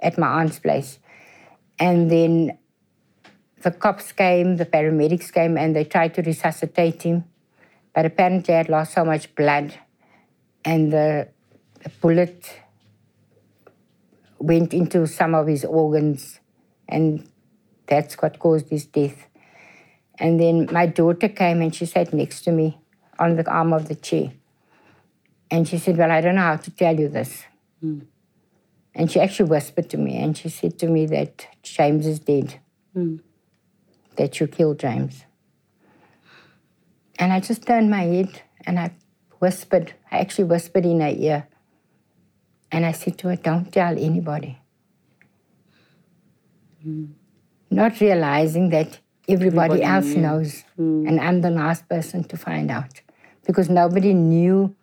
at 0.00 0.18
my 0.18 0.28
aunt's 0.40 0.58
place. 0.58 0.98
And 1.78 2.10
then 2.10 2.58
the 3.62 3.70
cops 3.70 4.12
came, 4.12 4.56
the 4.56 4.66
paramedics 4.66 5.32
came, 5.32 5.56
and 5.56 5.74
they 5.74 5.84
tried 5.84 6.12
to 6.16 6.22
resuscitate 6.22 7.02
him. 7.02 7.24
But 7.94 8.04
apparently, 8.04 8.52
I 8.52 8.58
had 8.58 8.68
lost 8.68 8.92
so 8.92 9.04
much 9.06 9.34
blood, 9.34 9.72
and 10.66 10.92
the, 10.92 11.28
the 11.82 11.90
bullet 12.02 12.52
went 14.38 14.74
into 14.74 15.06
some 15.06 15.34
of 15.34 15.46
his 15.46 15.64
organs, 15.64 16.40
and 16.88 17.28
that's 17.86 18.14
what 18.16 18.38
caused 18.38 18.68
his 18.70 18.86
death. 18.86 19.26
And 20.18 20.40
then 20.40 20.68
my 20.72 20.86
daughter 20.86 21.28
came 21.28 21.60
and 21.60 21.74
she 21.74 21.86
sat 21.86 22.12
next 22.12 22.42
to 22.42 22.52
me 22.52 22.78
on 23.18 23.36
the 23.36 23.50
arm 23.50 23.72
of 23.72 23.88
the 23.88 23.94
chair. 23.94 24.32
And 25.50 25.68
she 25.68 25.78
said, 25.78 25.96
Well, 25.96 26.10
I 26.10 26.20
don't 26.20 26.36
know 26.36 26.42
how 26.42 26.56
to 26.56 26.70
tell 26.70 26.98
you 26.98 27.08
this. 27.08 27.44
Hmm. 27.80 28.00
And 28.94 29.10
she 29.10 29.20
actually 29.20 29.50
whispered 29.50 29.90
to 29.90 29.98
me 29.98 30.16
and 30.16 30.36
she 30.36 30.48
said 30.48 30.78
to 30.78 30.86
me 30.88 31.06
that 31.06 31.46
James 31.62 32.06
is 32.06 32.18
dead, 32.18 32.60
hmm. 32.94 33.16
that 34.16 34.40
you 34.40 34.46
killed 34.46 34.80
James. 34.80 35.24
And 37.18 37.32
I 37.32 37.40
just 37.40 37.66
turned 37.66 37.90
my 37.90 38.02
head 38.02 38.42
and 38.66 38.78
I 38.78 38.90
whispered, 39.38 39.94
I 40.10 40.18
actually 40.18 40.44
whispered 40.44 40.86
in 40.86 41.00
her 41.00 41.12
ear. 41.14 41.46
And 42.76 42.84
I 42.84 42.92
said 42.92 43.16
to 43.20 43.28
her, 43.28 43.36
Don't 43.36 43.72
tell 43.72 43.98
anybody. 43.98 44.58
Not 47.70 47.98
realizing 48.00 48.68
that 48.68 48.98
everybody, 49.26 49.80
Everybody 49.80 49.82
else 49.82 50.04
knew. 50.14 50.20
knows. 50.20 50.64
Hmm. 50.76 51.06
And 51.08 51.18
I'm 51.18 51.40
the 51.40 51.48
last 51.48 51.88
person 51.88 52.24
to 52.24 52.36
find 52.36 52.70
out. 52.70 53.00
Because 53.46 53.70
nobody 53.70 54.12
knew, 54.12 54.76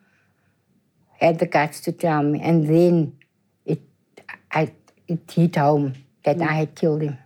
had 1.20 1.38
the 1.38 1.46
guts 1.46 1.82
to 1.82 1.92
tell 1.92 2.24
me. 2.24 2.42
And 2.42 2.68
then 2.68 3.16
it, 3.64 3.82
I, 4.52 4.74
it 5.08 5.32
hit 5.32 5.56
home 5.56 5.94
that 6.26 6.42
I 6.42 6.54
had 6.54 6.74
killed 6.74 7.04
him. 7.04 7.20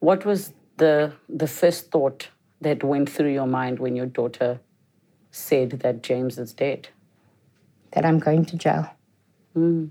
What 0.00 0.26
was 0.26 0.52
the 0.76 1.14
the 1.30 1.46
first 1.46 1.90
thought 1.90 2.28
that 2.60 2.84
went 2.84 3.08
through 3.08 3.32
your 3.32 3.46
mind 3.46 3.78
when 3.78 3.96
your 3.96 4.10
daughter 4.20 4.60
said 5.30 5.70
that 5.80 6.02
James 6.02 6.36
is 6.38 6.52
dead? 6.52 6.88
that 7.92 8.04
I'm 8.04 8.18
going 8.18 8.44
to 8.44 8.56
jail. 8.58 8.90
Mm. 9.56 9.90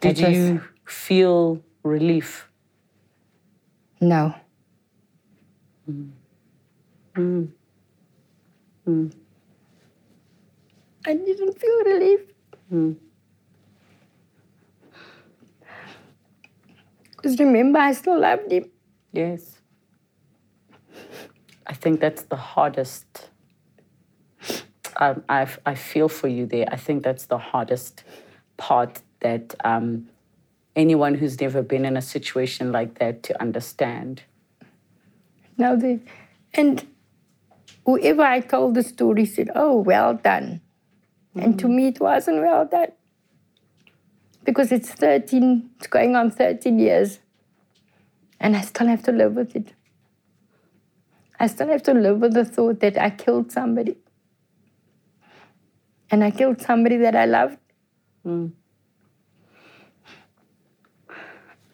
Did 0.00 0.16
That 0.16 0.28
was- 0.28 0.36
you 0.36 0.60
feel 0.84 1.62
relief? 1.82 2.48
No. 4.00 4.34
Mm. 5.88 6.10
Mm. 8.86 9.12
I 11.06 11.14
didn't 11.14 11.58
feel 11.58 11.84
relief. 11.84 12.20
Because 17.16 17.38
remember, 17.38 17.78
I 17.78 17.92
still 17.92 18.20
loved 18.20 18.52
him. 18.52 18.70
Yes. 19.12 19.60
I 21.66 21.72
think 21.74 22.00
that's 22.00 22.22
the 22.22 22.36
hardest. 22.36 23.30
Um, 24.96 25.22
I, 25.28 25.46
I 25.66 25.74
feel 25.74 26.08
for 26.08 26.28
you 26.28 26.46
there. 26.46 26.66
I 26.70 26.76
think 26.76 27.02
that's 27.02 27.26
the 27.26 27.38
hardest 27.38 28.04
part 28.58 29.00
that 29.20 29.54
um, 29.64 30.08
anyone 30.76 31.14
who's 31.14 31.40
never 31.40 31.62
been 31.62 31.86
in 31.86 31.96
a 31.96 32.02
situation 32.02 32.70
like 32.70 32.98
that 32.98 33.22
to 33.24 33.40
understand. 33.40 34.22
Now 35.56 35.74
the, 35.74 36.00
and 36.54 36.86
whoever 37.86 38.22
I 38.22 38.40
told 38.40 38.74
the 38.74 38.82
story 38.82 39.24
said, 39.24 39.50
"Oh, 39.54 39.78
well 39.78 40.14
done," 40.14 40.60
and 41.34 41.58
to 41.58 41.68
me 41.68 41.88
it 41.88 42.00
wasn't 42.00 42.42
well 42.42 42.66
done 42.66 42.92
because 44.44 44.70
it's 44.70 44.90
thirteen, 44.90 45.70
it's 45.76 45.86
going 45.88 46.14
on 46.14 46.30
thirteen 46.30 46.78
years, 46.78 47.18
and 48.38 48.56
I 48.56 48.60
still 48.60 48.86
have 48.86 49.02
to 49.04 49.12
live 49.12 49.34
with 49.34 49.56
it. 49.56 49.72
I 51.40 51.46
still 51.46 51.68
have 51.68 51.82
to 51.84 51.94
live 51.94 52.18
with 52.18 52.34
the 52.34 52.44
thought 52.44 52.80
that 52.80 52.96
I 52.98 53.10
killed 53.10 53.50
somebody, 53.50 53.96
and 56.10 56.22
I 56.22 56.30
killed 56.30 56.60
somebody 56.60 56.98
that 56.98 57.16
I 57.16 57.24
loved. 57.24 57.58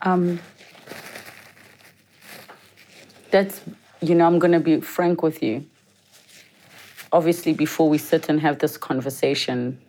Um, 0.03 0.41
that's, 3.31 3.61
you 4.01 4.15
know, 4.15 4.27
I'm 4.27 4.39
going 4.39 4.53
to 4.53 4.61
be 4.61 4.81
frank 4.81 5.23
with 5.23 5.43
you. 5.43 5.67
Obviously, 7.13 7.53
before 7.53 7.89
we 7.89 7.99
sit 7.99 8.29
and 8.29 8.41
have 8.41 8.59
this 8.59 8.77
conversation, 8.77 9.81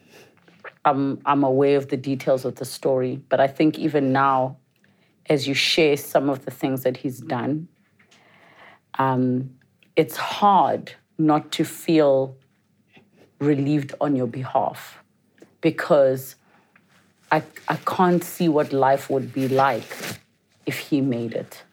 I'm, 0.85 1.21
I'm 1.25 1.43
aware 1.43 1.77
of 1.77 1.89
the 1.89 1.97
details 1.97 2.45
of 2.45 2.55
the 2.55 2.65
story. 2.65 3.21
But 3.29 3.39
I 3.39 3.47
think 3.47 3.77
even 3.77 4.11
now, 4.11 4.57
as 5.27 5.47
you 5.47 5.53
share 5.53 5.97
some 5.97 6.29
of 6.29 6.45
the 6.45 6.51
things 6.51 6.83
that 6.83 6.97
he's 6.97 7.19
done, 7.19 7.67
um, 8.97 9.51
it's 9.95 10.17
hard 10.17 10.93
not 11.17 11.51
to 11.53 11.63
feel 11.63 12.35
relieved 13.39 13.93
on 13.99 14.15
your 14.15 14.27
behalf 14.27 15.03
because 15.61 16.35
I, 17.31 17.43
I 17.67 17.75
can't 17.77 18.23
see 18.23 18.49
what 18.49 18.71
life 18.71 19.09
would 19.09 19.33
be 19.33 19.47
like 19.47 19.87
if 20.65 20.77
he 20.77 21.01
made 21.01 21.33
it. 21.33 21.63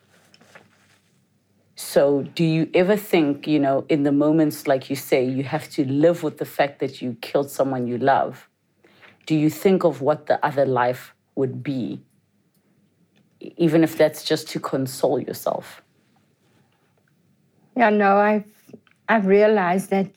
So, 1.76 2.22
do 2.34 2.44
you 2.44 2.70
ever 2.74 2.96
think, 2.96 3.46
you 3.46 3.58
know, 3.58 3.84
in 3.88 4.02
the 4.02 4.12
moments 4.12 4.66
like 4.66 4.88
you 4.88 4.96
say, 4.96 5.24
you 5.24 5.42
have 5.42 5.68
to 5.70 5.84
live 5.84 6.22
with 6.22 6.38
the 6.38 6.44
fact 6.44 6.78
that 6.80 7.02
you 7.02 7.16
killed 7.20 7.50
someone 7.50 7.86
you 7.86 7.98
love? 7.98 8.48
Do 9.26 9.34
you 9.34 9.50
think 9.50 9.84
of 9.84 10.00
what 10.00 10.26
the 10.26 10.44
other 10.44 10.64
life 10.64 11.14
would 11.34 11.62
be, 11.62 12.00
even 13.40 13.82
if 13.84 13.96
that's 13.96 14.24
just 14.24 14.48
to 14.50 14.60
console 14.60 15.20
yourself? 15.20 15.82
Yeah, 17.76 17.90
no, 17.90 18.16
I've 18.16 18.50
I've 19.08 19.26
realized 19.26 19.90
that 19.90 20.10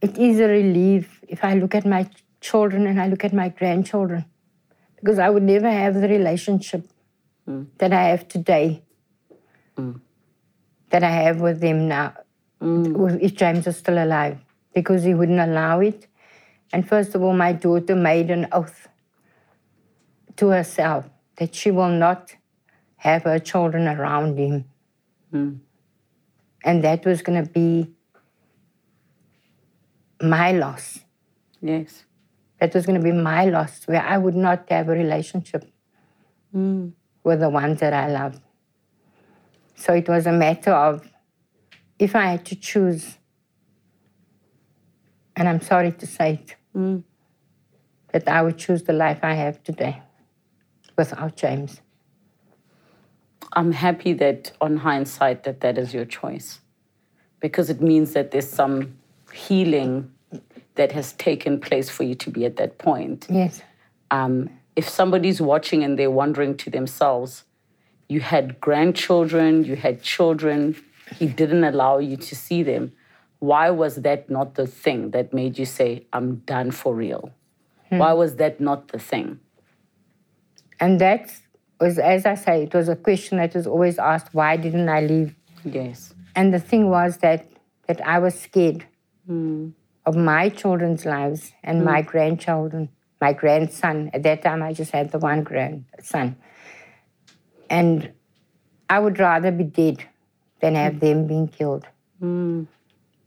it 0.00 0.18
is 0.18 0.40
a 0.40 0.48
relief 0.48 1.22
if 1.28 1.44
I 1.44 1.54
look 1.54 1.74
at 1.74 1.86
my 1.86 2.08
children 2.42 2.86
and 2.86 3.00
I 3.00 3.06
look 3.08 3.24
at 3.24 3.32
my 3.32 3.48
grandchildren, 3.48 4.26
because 4.96 5.18
I 5.18 5.30
would 5.30 5.42
never 5.42 5.70
have 5.70 5.94
the 5.94 6.08
relationship 6.08 6.86
that 7.78 7.92
I 7.92 8.04
have 8.08 8.28
today, 8.28 8.82
that 10.90 11.02
I 11.02 11.10
have 11.10 11.40
with 11.40 11.60
them 11.60 11.88
now, 11.88 12.12
mm. 12.60 12.92
with- 12.92 13.20
if 13.22 13.34
James 13.34 13.66
was 13.66 13.76
still 13.76 13.98
alive, 14.02 14.38
because 14.74 15.02
he 15.02 15.14
wouldn't 15.14 15.40
allow 15.40 15.80
it. 15.80 16.06
And 16.72 16.88
first 16.88 17.14
of 17.14 17.22
all, 17.22 17.34
my 17.34 17.52
daughter 17.52 17.96
made 17.96 18.30
an 18.30 18.46
oath 18.52 18.88
to 20.36 20.48
herself 20.48 21.04
that 21.36 21.54
she 21.54 21.70
will 21.70 21.90
not 21.90 22.34
have 22.96 23.24
her 23.24 23.38
children 23.38 23.88
around 23.88 24.38
him 24.38 24.64
mm. 25.32 25.58
and 26.64 26.84
that 26.84 27.04
was 27.04 27.22
going 27.22 27.44
to 27.44 27.50
be 27.50 27.88
my 30.20 30.52
loss. 30.52 31.00
Yes. 31.60 32.04
That 32.62 32.74
was 32.74 32.86
going 32.86 32.96
to 32.96 33.02
be 33.02 33.10
my 33.10 33.46
loss, 33.46 33.82
where 33.86 34.00
I 34.00 34.16
would 34.16 34.36
not 34.36 34.70
have 34.70 34.88
a 34.88 34.92
relationship 34.92 35.64
hmm. 36.52 36.90
with 37.24 37.40
the 37.40 37.50
ones 37.50 37.80
that 37.80 37.92
I 37.92 38.06
love. 38.06 38.40
So 39.74 39.92
it 39.94 40.08
was 40.08 40.28
a 40.28 40.32
matter 40.32 40.70
of 40.70 41.10
if 41.98 42.14
I 42.14 42.26
had 42.26 42.44
to 42.44 42.54
choose, 42.54 43.18
and 45.34 45.48
I'm 45.48 45.60
sorry 45.60 45.90
to 45.90 46.06
say 46.06 46.34
it, 46.34 46.54
hmm. 46.72 46.98
that 48.12 48.28
I 48.28 48.42
would 48.42 48.58
choose 48.58 48.84
the 48.84 48.92
life 48.92 49.18
I 49.24 49.34
have 49.34 49.60
today 49.64 50.00
without 50.96 51.34
James. 51.34 51.80
I'm 53.54 53.72
happy 53.72 54.12
that 54.12 54.52
on 54.60 54.76
hindsight 54.76 55.42
that 55.42 55.62
that 55.62 55.78
is 55.78 55.92
your 55.92 56.04
choice 56.04 56.60
because 57.40 57.70
it 57.70 57.80
means 57.82 58.12
that 58.12 58.30
there's 58.30 58.48
some 58.48 58.98
healing 59.32 60.12
that 60.82 60.90
has 60.90 61.12
taken 61.12 61.60
place 61.60 61.88
for 61.88 62.02
you 62.02 62.16
to 62.16 62.28
be 62.28 62.44
at 62.44 62.56
that 62.56 62.72
point. 62.78 63.28
Yes. 63.30 63.62
Um, 64.10 64.50
if 64.74 64.88
somebody's 64.88 65.40
watching 65.40 65.84
and 65.84 65.96
they're 65.96 66.16
wondering 66.22 66.56
to 66.56 66.70
themselves, 66.70 67.44
you 68.08 68.18
had 68.18 68.60
grandchildren, 68.60 69.62
you 69.62 69.76
had 69.76 70.02
children, 70.02 70.58
he 71.20 71.26
didn't 71.26 71.62
allow 71.62 71.98
you 71.98 72.16
to 72.16 72.34
see 72.34 72.64
them. 72.64 72.92
Why 73.38 73.70
was 73.70 73.94
that 74.06 74.28
not 74.28 74.56
the 74.56 74.66
thing 74.66 75.12
that 75.12 75.32
made 75.32 75.56
you 75.56 75.66
say, 75.66 75.90
I'm 76.12 76.30
done 76.54 76.72
for 76.72 76.92
real? 76.96 77.30
Why 77.90 78.12
was 78.14 78.36
that 78.36 78.60
not 78.60 78.88
the 78.88 78.98
thing? 78.98 79.38
And 80.80 81.00
that 81.00 81.32
was, 81.78 81.98
as 81.98 82.26
I 82.26 82.34
say, 82.34 82.64
it 82.64 82.74
was 82.74 82.88
a 82.88 82.96
question 82.96 83.38
that 83.38 83.54
was 83.54 83.66
always 83.68 83.98
asked 83.98 84.34
why 84.34 84.56
didn't 84.56 84.88
I 84.88 85.02
leave? 85.02 85.36
Yes. 85.64 86.12
And 86.34 86.52
the 86.52 86.58
thing 86.70 86.88
was 86.88 87.18
that 87.18 87.46
that 87.86 88.00
I 88.14 88.18
was 88.18 88.34
scared 88.34 88.86
of 90.04 90.16
my 90.16 90.48
children's 90.48 91.04
lives 91.04 91.52
and 91.62 91.78
hmm. 91.78 91.84
my 91.84 92.02
grandchildren, 92.02 92.88
my 93.20 93.32
grandson. 93.32 94.10
At 94.12 94.22
that 94.24 94.42
time, 94.42 94.62
I 94.62 94.72
just 94.72 94.90
had 94.90 95.12
the 95.12 95.18
one 95.18 95.42
grandson. 95.42 96.36
And 97.70 98.12
I 98.90 98.98
would 98.98 99.18
rather 99.18 99.50
be 99.50 99.64
dead 99.64 100.04
than 100.60 100.74
have 100.74 100.94
hmm. 100.94 100.98
them 100.98 101.26
being 101.26 101.48
killed. 101.48 101.86
Hmm. 102.18 102.64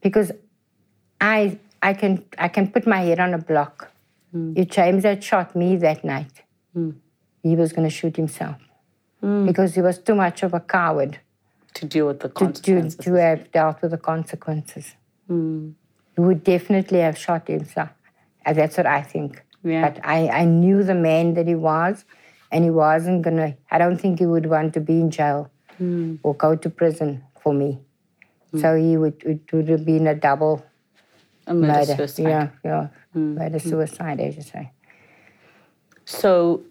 Because 0.01 0.31
I, 1.19 1.57
I, 1.81 1.93
can, 1.93 2.23
I 2.37 2.47
can 2.49 2.71
put 2.71 2.85
my 2.85 3.01
head 3.01 3.19
on 3.19 3.33
a 3.33 3.39
block. 3.39 3.91
If 4.53 4.67
James 4.67 5.05
had 5.05 5.23
shot 5.23 5.55
me 5.55 5.77
that 5.77 6.03
night, 6.03 6.43
he 7.41 7.55
was 7.55 7.71
going 7.71 7.87
to 7.87 7.89
shoot 7.89 8.17
himself. 8.17 8.57
Because 9.45 9.75
he 9.75 9.81
was 9.81 9.97
too 9.97 10.13
much 10.13 10.43
of 10.43 10.53
a 10.53 10.59
coward 10.59 11.19
To 11.75 11.85
deal 11.85 12.07
with 12.07 12.19
the 12.19 12.27
to, 12.27 12.33
to, 12.33 12.45
consequences. 12.45 13.05
to 13.05 13.13
have 13.13 13.49
dealt 13.53 13.81
with 13.81 13.91
the 13.91 13.97
consequences. 13.97 14.93
He 16.15 16.21
would 16.21 16.43
definitely 16.43 16.99
have 16.99 17.17
shot 17.17 17.47
himself. 17.47 17.89
And 18.45 18.57
uh, 18.57 18.61
that's 18.61 18.77
what 18.77 18.85
I 18.85 19.01
think. 19.01 19.43
Yeah. 19.63 19.89
But 19.89 20.05
I, 20.05 20.29
I 20.29 20.45
knew 20.45 20.83
the 20.83 20.93
man 20.93 21.33
that 21.33 21.47
he 21.47 21.55
was, 21.55 22.05
and 22.51 22.63
he 22.63 22.69
wasn't 22.69 23.23
going 23.23 23.37
to, 23.37 23.55
I 23.71 23.77
don't 23.77 23.97
think 23.97 24.19
he 24.19 24.25
would 24.25 24.45
want 24.45 24.73
to 24.75 24.79
be 24.79 24.93
in 24.93 25.11
jail 25.11 25.49
hmm. 25.77 26.15
or 26.23 26.35
go 26.35 26.55
to 26.55 26.69
prison 26.69 27.23
for 27.41 27.53
me. 27.53 27.79
Hmm. 28.51 28.59
So 28.59 28.75
he 28.75 28.97
would 28.97 29.21
it 29.23 29.51
would 29.51 29.67
have 29.69 29.85
been 29.85 30.07
a 30.07 30.15
double 30.15 30.63
A 31.47 31.53
murder, 31.53 31.73
murder. 31.73 31.95
suicide. 31.95 32.23
Yeah, 32.23 32.49
yeah. 32.63 32.87
Hmm. 33.13 33.35
Murder 33.35 33.59
suicide, 33.59 34.19
as 34.19 34.35
you 34.35 34.43
say. 34.43 34.71
So 36.05 36.61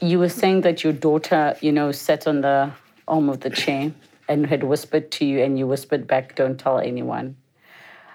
you 0.00 0.18
were 0.18 0.28
saying 0.28 0.60
that 0.62 0.84
your 0.84 0.92
daughter, 0.92 1.56
you 1.60 1.72
know, 1.72 1.92
sat 1.92 2.26
on 2.26 2.40
the 2.40 2.72
arm 3.08 3.28
of 3.28 3.40
the 3.40 3.50
chair 3.50 3.92
and 4.28 4.46
had 4.46 4.64
whispered 4.64 5.10
to 5.12 5.24
you, 5.24 5.40
and 5.42 5.58
you 5.58 5.66
whispered 5.66 6.06
back, 6.06 6.36
"Don't 6.36 6.58
tell 6.58 6.78
anyone." 6.78 7.36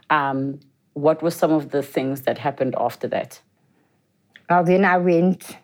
Um, 0.10 0.60
what 1.01 1.22
were 1.22 1.32
some 1.32 1.51
of 1.51 1.72
the 1.72 1.82
things 1.82 2.22
that 2.22 2.38
happened 2.38 2.75
after 2.77 3.08
that? 3.08 3.41
Well, 4.50 4.63
then 4.63 4.86
I 4.86 4.98
went. 4.98 5.58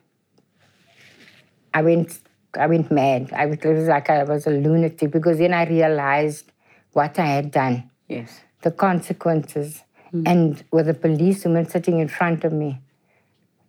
I 1.74 1.82
went. 1.82 2.20
I 2.58 2.68
went 2.68 2.90
mad. 2.90 3.34
I 3.34 3.48
was, 3.48 3.58
it 3.58 3.66
was 3.66 3.88
like 3.88 4.10
I 4.10 4.24
was 4.24 4.48
a 4.48 4.52
lunatic 4.52 5.12
because 5.12 5.40
then 5.40 5.54
I 5.54 5.66
realized 5.66 6.52
what 6.94 7.20
I 7.20 7.26
had 7.26 7.52
done, 7.52 7.90
Yes. 8.08 8.40
the 8.62 8.72
consequences, 8.72 9.84
hmm. 10.12 10.24
and 10.26 10.64
with 10.72 10.86
the 10.86 10.94
policewoman 10.94 11.68
sitting 11.68 12.00
in 12.00 12.08
front 12.08 12.46
of 12.46 12.54
me, 12.54 12.80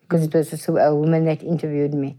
because 0.03 0.23
it 0.23 0.33
hmm. 0.33 0.39
was 0.39 0.69
a, 0.69 0.73
a 0.73 0.95
woman 0.95 1.25
that 1.25 1.43
interviewed 1.43 1.95
me, 1.95 2.17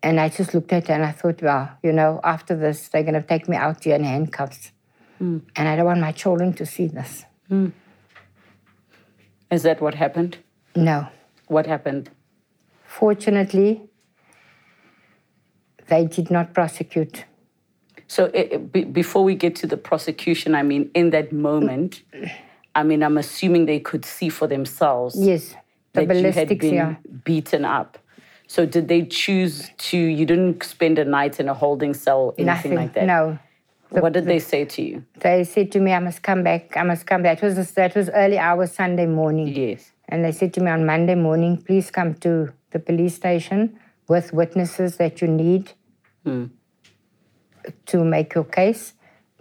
and 0.00 0.20
I 0.20 0.28
just 0.28 0.54
looked 0.54 0.72
at 0.72 0.86
her 0.86 0.94
and 0.94 1.04
I 1.04 1.10
thought, 1.10 1.42
well, 1.42 1.70
you 1.82 1.92
know, 1.92 2.20
after 2.22 2.54
this 2.54 2.88
they're 2.88 3.02
going 3.02 3.14
to 3.14 3.22
take 3.22 3.48
me 3.48 3.56
out 3.56 3.82
here 3.82 3.96
in 3.96 4.04
handcuffs, 4.04 4.70
hmm. 5.18 5.38
and 5.56 5.68
I 5.68 5.74
don't 5.74 5.86
want 5.86 6.00
my 6.00 6.12
children 6.12 6.52
to 6.52 6.66
see 6.66 6.86
this. 6.86 7.24
Is 9.50 9.62
that 9.62 9.80
what 9.80 9.94
happened? 9.94 10.38
No. 10.74 11.06
What 11.48 11.66
happened? 11.66 12.10
Fortunately, 12.84 13.82
they 15.88 16.04
did 16.06 16.30
not 16.30 16.52
prosecute. 16.54 17.24
So 18.08 18.26
it, 18.26 18.52
it- 18.52 18.72
be, 18.72 18.84
before 18.84 19.22
we 19.24 19.34
get 19.34 19.54
to 19.56 19.66
the 19.66 19.76
prosecution, 19.76 20.54
I 20.54 20.62
mean, 20.62 20.90
in 20.94 21.10
that 21.10 21.32
moment, 21.32 22.02
I 22.74 22.82
mean, 22.82 23.02
I'm 23.02 23.18
assuming 23.18 23.66
they 23.66 23.80
could 23.80 24.04
see 24.04 24.28
for 24.28 24.46
themselves 24.46 25.16
Yes, 25.18 25.54
the 25.92 26.04
that 26.04 26.16
you 26.16 26.32
had 26.32 26.48
been 26.58 26.74
yeah. 26.74 26.94
beaten 27.24 27.64
up. 27.64 27.98
So 28.48 28.64
did 28.64 28.86
they 28.86 29.02
choose 29.04 29.70
to? 29.78 29.98
You 29.98 30.24
didn't 30.24 30.62
spend 30.62 30.98
a 31.00 31.04
night 31.04 31.40
in 31.40 31.48
a 31.48 31.54
holding 31.54 31.94
cell, 31.94 32.32
anything 32.38 32.46
Nothing. 32.46 32.74
like 32.74 32.92
that. 32.94 33.06
No. 33.06 33.38
What 33.90 34.12
did 34.12 34.26
they 34.26 34.38
say 34.38 34.64
to 34.64 34.82
you? 34.82 35.04
They 35.20 35.44
said 35.44 35.70
to 35.72 35.80
me, 35.80 35.92
I 35.92 35.98
must 35.98 36.22
come 36.22 36.42
back. 36.42 36.76
I 36.76 36.82
must 36.82 37.06
come 37.06 37.22
back. 37.22 37.40
That 37.40 37.56
was, 37.56 37.70
that 37.72 37.94
was 37.94 38.10
early 38.10 38.38
hours 38.38 38.72
Sunday 38.72 39.06
morning. 39.06 39.48
Yes. 39.48 39.92
And 40.08 40.24
they 40.24 40.32
said 40.32 40.52
to 40.54 40.60
me 40.60 40.70
on 40.70 40.86
Monday 40.86 41.14
morning, 41.14 41.56
please 41.56 41.90
come 41.90 42.14
to 42.16 42.52
the 42.70 42.78
police 42.78 43.14
station 43.14 43.78
with 44.08 44.32
witnesses 44.32 44.96
that 44.96 45.20
you 45.20 45.28
need 45.28 45.72
hmm. 46.24 46.46
to 47.86 48.04
make 48.04 48.34
your 48.34 48.44
case, 48.44 48.92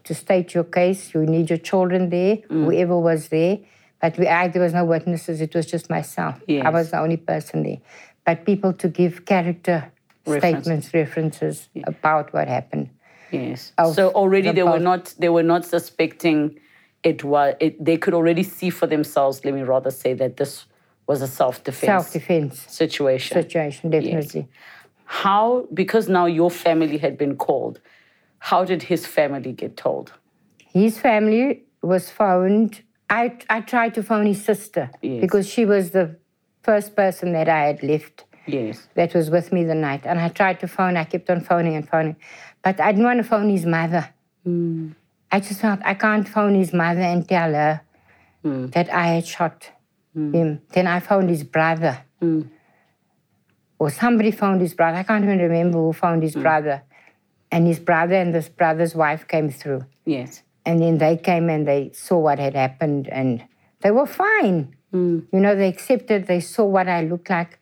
to 0.04 0.14
state 0.14 0.54
your 0.54 0.64
case. 0.64 1.14
You 1.14 1.25
need 1.25 1.50
your 1.50 1.60
children 1.60 2.10
there, 2.10 2.36
hmm. 2.36 2.66
whoever 2.66 2.98
was 3.00 3.30
there. 3.30 3.60
But 4.02 4.18
we, 4.18 4.28
I, 4.28 4.48
there 4.48 4.62
was 4.62 4.74
no 4.74 4.86
witnesses. 4.86 5.42
It 5.42 5.56
was 5.56 5.66
just 5.66 5.90
myself. 5.90 6.42
I 6.50 6.70
was 6.70 6.92
the 6.92 7.00
only 7.00 7.18
person 7.18 7.64
there. 7.64 7.78
But 8.25 8.46
people 8.46 8.74
to 8.74 8.88
give 8.88 9.25
character 9.25 9.92
Reference. 10.25 10.64
statements, 10.64 10.94
references 10.94 11.70
about 11.86 12.34
what 12.34 12.48
happened. 12.48 12.90
Yes. 13.39 13.74
So 13.94 14.10
already 14.12 14.50
the 14.50 14.54
they 14.54 14.63
were 14.63 14.80
not 14.80 15.13
they 15.20 15.30
were 15.30 15.44
not 15.44 15.65
suspecting 15.65 16.60
it 17.04 17.24
was 17.24 17.56
it, 17.60 17.84
they 17.84 17.98
could 17.98 18.13
already 18.13 18.44
see 18.44 18.70
for 18.70 18.88
themselves. 18.88 19.44
Let 19.46 19.54
me 19.54 19.62
rather 19.62 19.92
say 19.92 20.13
that 20.15 20.38
this 20.38 20.65
was 21.08 21.22
a 21.22 21.27
self 21.27 21.63
defense 21.63 22.08
Self-defense 22.08 22.65
situation. 22.72 23.34
situation, 23.42 23.92
definitely. 23.92 24.48
How 25.06 25.68
because 25.74 26.10
now 26.10 26.25
your 26.25 26.50
family 26.50 26.98
had 26.98 27.18
been 27.18 27.36
called. 27.36 27.80
How 28.39 28.63
did 28.65 28.84
his 28.84 29.06
family 29.08 29.54
get 29.54 29.77
told? 29.77 30.13
His 30.58 31.00
family 31.00 31.63
was 31.82 32.10
phoned. 32.10 32.82
I, 33.10 33.38
I 33.50 33.62
tried 33.62 33.94
to 33.96 34.04
phone 34.04 34.25
his 34.25 34.44
sister 34.44 34.89
Yes. 35.01 35.22
because 35.22 35.48
she 35.48 35.63
was 35.65 35.92
the 35.92 36.18
first 36.64 36.96
person 36.96 37.33
that 37.33 37.48
I 37.48 37.66
had 37.66 37.83
left 37.83 38.25
Yes. 38.48 38.88
that 38.96 39.14
was 39.14 39.29
with 39.29 39.51
me 39.51 39.64
the 39.64 39.75
night. 39.75 40.01
And 40.05 40.20
I 40.20 40.29
tried 40.29 40.59
to 40.62 40.68
phone, 40.68 40.98
I 40.98 41.03
kept 41.03 41.29
on 41.29 41.42
phoning 41.42 41.75
and 41.75 41.88
phoning. 41.88 42.16
But 42.66 42.82
I 42.82 42.92
didn't 42.92 43.06
want 43.06 43.20
to 43.20 43.24
phone 43.24 43.50
his 43.50 43.64
mother. 43.64 44.10
Hmm. 44.44 44.94
I 45.32 45.40
just 45.40 45.62
felt 45.62 45.82
I 45.86 45.94
can't 45.94 46.28
phone 46.28 46.56
his 46.56 46.74
mother 46.74 47.01
and 47.01 47.30
tell 47.30 47.54
her 47.54 47.82
hmm. 48.42 48.66
that 48.70 48.92
I 48.92 49.06
had 49.08 49.28
shot 49.28 49.70
hmm. 50.14 50.34
him. 50.34 50.62
Then 50.72 50.88
I 50.88 51.00
phoned 51.00 51.30
his 51.30 51.44
brother. 51.44 52.04
Or 53.78 53.92
somebody 53.92 54.32
phoned 54.32 54.62
his 54.62 54.74
brother. 54.74 54.98
I 54.98 55.04
can't 55.04 55.24
even 55.24 55.38
remember 55.38 55.78
who 55.78 55.94
phoned 55.94 56.24
his 56.24 56.34
brother. 56.34 56.82
And 57.51 57.68
his 57.68 57.78
brother 57.78 58.16
and 58.16 58.34
this 58.34 58.50
brother's 58.50 58.96
wife 58.96 59.28
came 59.28 59.51
through. 59.51 59.86
Yes. 60.06 60.42
And 60.66 60.82
then 60.82 60.98
they 60.98 61.18
came 61.18 61.51
and 61.51 61.68
they 61.68 61.92
saw 61.94 62.18
what 62.18 62.40
had 62.40 62.56
happened 62.56 63.08
and 63.10 63.46
they 63.82 63.92
were 63.92 64.08
fine. 64.08 64.75
You 65.32 65.40
know, 65.40 65.56
they 65.56 65.68
accepted, 65.68 66.25
they 66.25 66.40
saw 66.40 66.66
what 66.66 66.88
I 66.88 67.04
looked 67.04 67.30
like 67.30 67.60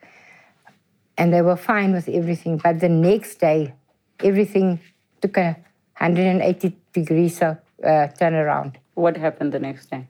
and 1.18 1.34
they 1.34 1.42
were 1.42 1.58
fine 1.58 1.92
with 1.92 2.08
everything. 2.08 2.58
But 2.58 2.80
the 2.80 2.88
next 2.88 3.40
day, 3.42 3.74
everything 4.24 4.80
took 5.24 5.38
a 5.38 5.56
180 6.00 6.76
degrees 6.92 7.42
uh, 7.42 7.56
turnaround. 7.82 8.76
What 8.94 9.16
happened 9.16 9.54
the 9.54 9.60
next 9.60 9.90
day? 9.90 10.08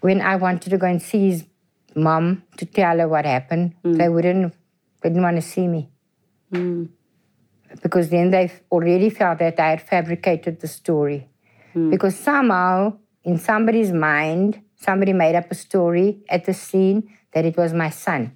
When 0.00 0.20
I 0.20 0.34
wanted 0.36 0.70
to 0.70 0.78
go 0.78 0.86
and 0.86 1.00
see 1.00 1.30
his 1.30 1.44
mom 1.94 2.42
to 2.58 2.66
tell 2.66 2.98
her 2.98 3.08
what 3.08 3.24
happened, 3.24 3.74
hmm. 3.82 3.94
they 3.94 4.08
wouldn't, 4.08 4.54
they 5.00 5.08
didn't 5.10 5.22
want 5.22 5.36
to 5.36 5.46
see 5.54 5.66
me. 5.68 5.88
Hmm. 6.52 6.86
Because 7.82 8.08
then 8.08 8.30
they 8.30 8.50
already 8.72 9.10
felt 9.10 9.38
that 9.38 9.60
I 9.60 9.70
had 9.70 9.82
fabricated 9.82 10.60
the 10.60 10.68
story. 10.68 11.28
Hmm. 11.72 11.90
Because 11.90 12.16
somehow, 12.18 12.98
in 13.22 13.38
somebody's 13.38 13.92
mind, 13.92 14.60
somebody 14.76 15.12
made 15.12 15.36
up 15.36 15.50
a 15.50 15.54
story 15.54 16.08
at 16.28 16.46
the 16.46 16.54
scene 16.54 16.98
that 17.32 17.44
it 17.44 17.56
was 17.56 17.72
my 17.72 17.90
son 17.90 18.32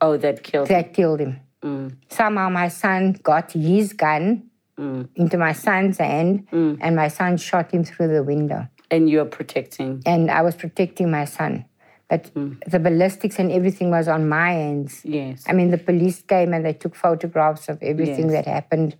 Oh, 0.00 0.16
that 0.16 0.42
killed 0.42 0.68
him. 0.68 0.76
that 0.76 0.92
killed 0.92 1.20
him. 1.20 1.40
Somehow 2.08 2.48
my 2.48 2.68
son 2.68 3.12
got 3.22 3.52
his 3.52 3.92
gun 3.92 4.50
Mm. 4.78 5.08
into 5.16 5.36
my 5.36 5.52
son's 5.52 5.98
hand, 5.98 6.48
mm. 6.50 6.78
and 6.80 6.96
my 6.96 7.08
son 7.08 7.36
shot 7.36 7.72
him 7.72 7.84
through 7.84 8.08
the 8.08 8.22
window. 8.22 8.66
And 8.90 9.08
you're 9.08 9.26
protecting. 9.26 10.02
And 10.06 10.30
I 10.30 10.40
was 10.40 10.54
protecting 10.56 11.10
my 11.10 11.26
son. 11.26 11.66
But 12.08 12.32
mm. 12.34 12.62
the 12.64 12.78
ballistics 12.78 13.38
and 13.38 13.52
everything 13.52 13.90
was 13.90 14.08
on 14.08 14.28
my 14.28 14.52
hands. 14.52 15.02
Yes. 15.04 15.44
I 15.46 15.52
mean, 15.52 15.70
the 15.70 15.78
police 15.78 16.22
came 16.22 16.54
and 16.54 16.64
they 16.64 16.72
took 16.72 16.94
photographs 16.94 17.68
of 17.68 17.82
everything 17.82 18.30
Yes. 18.30 18.44
that 18.44 18.46
happened. 18.46 18.96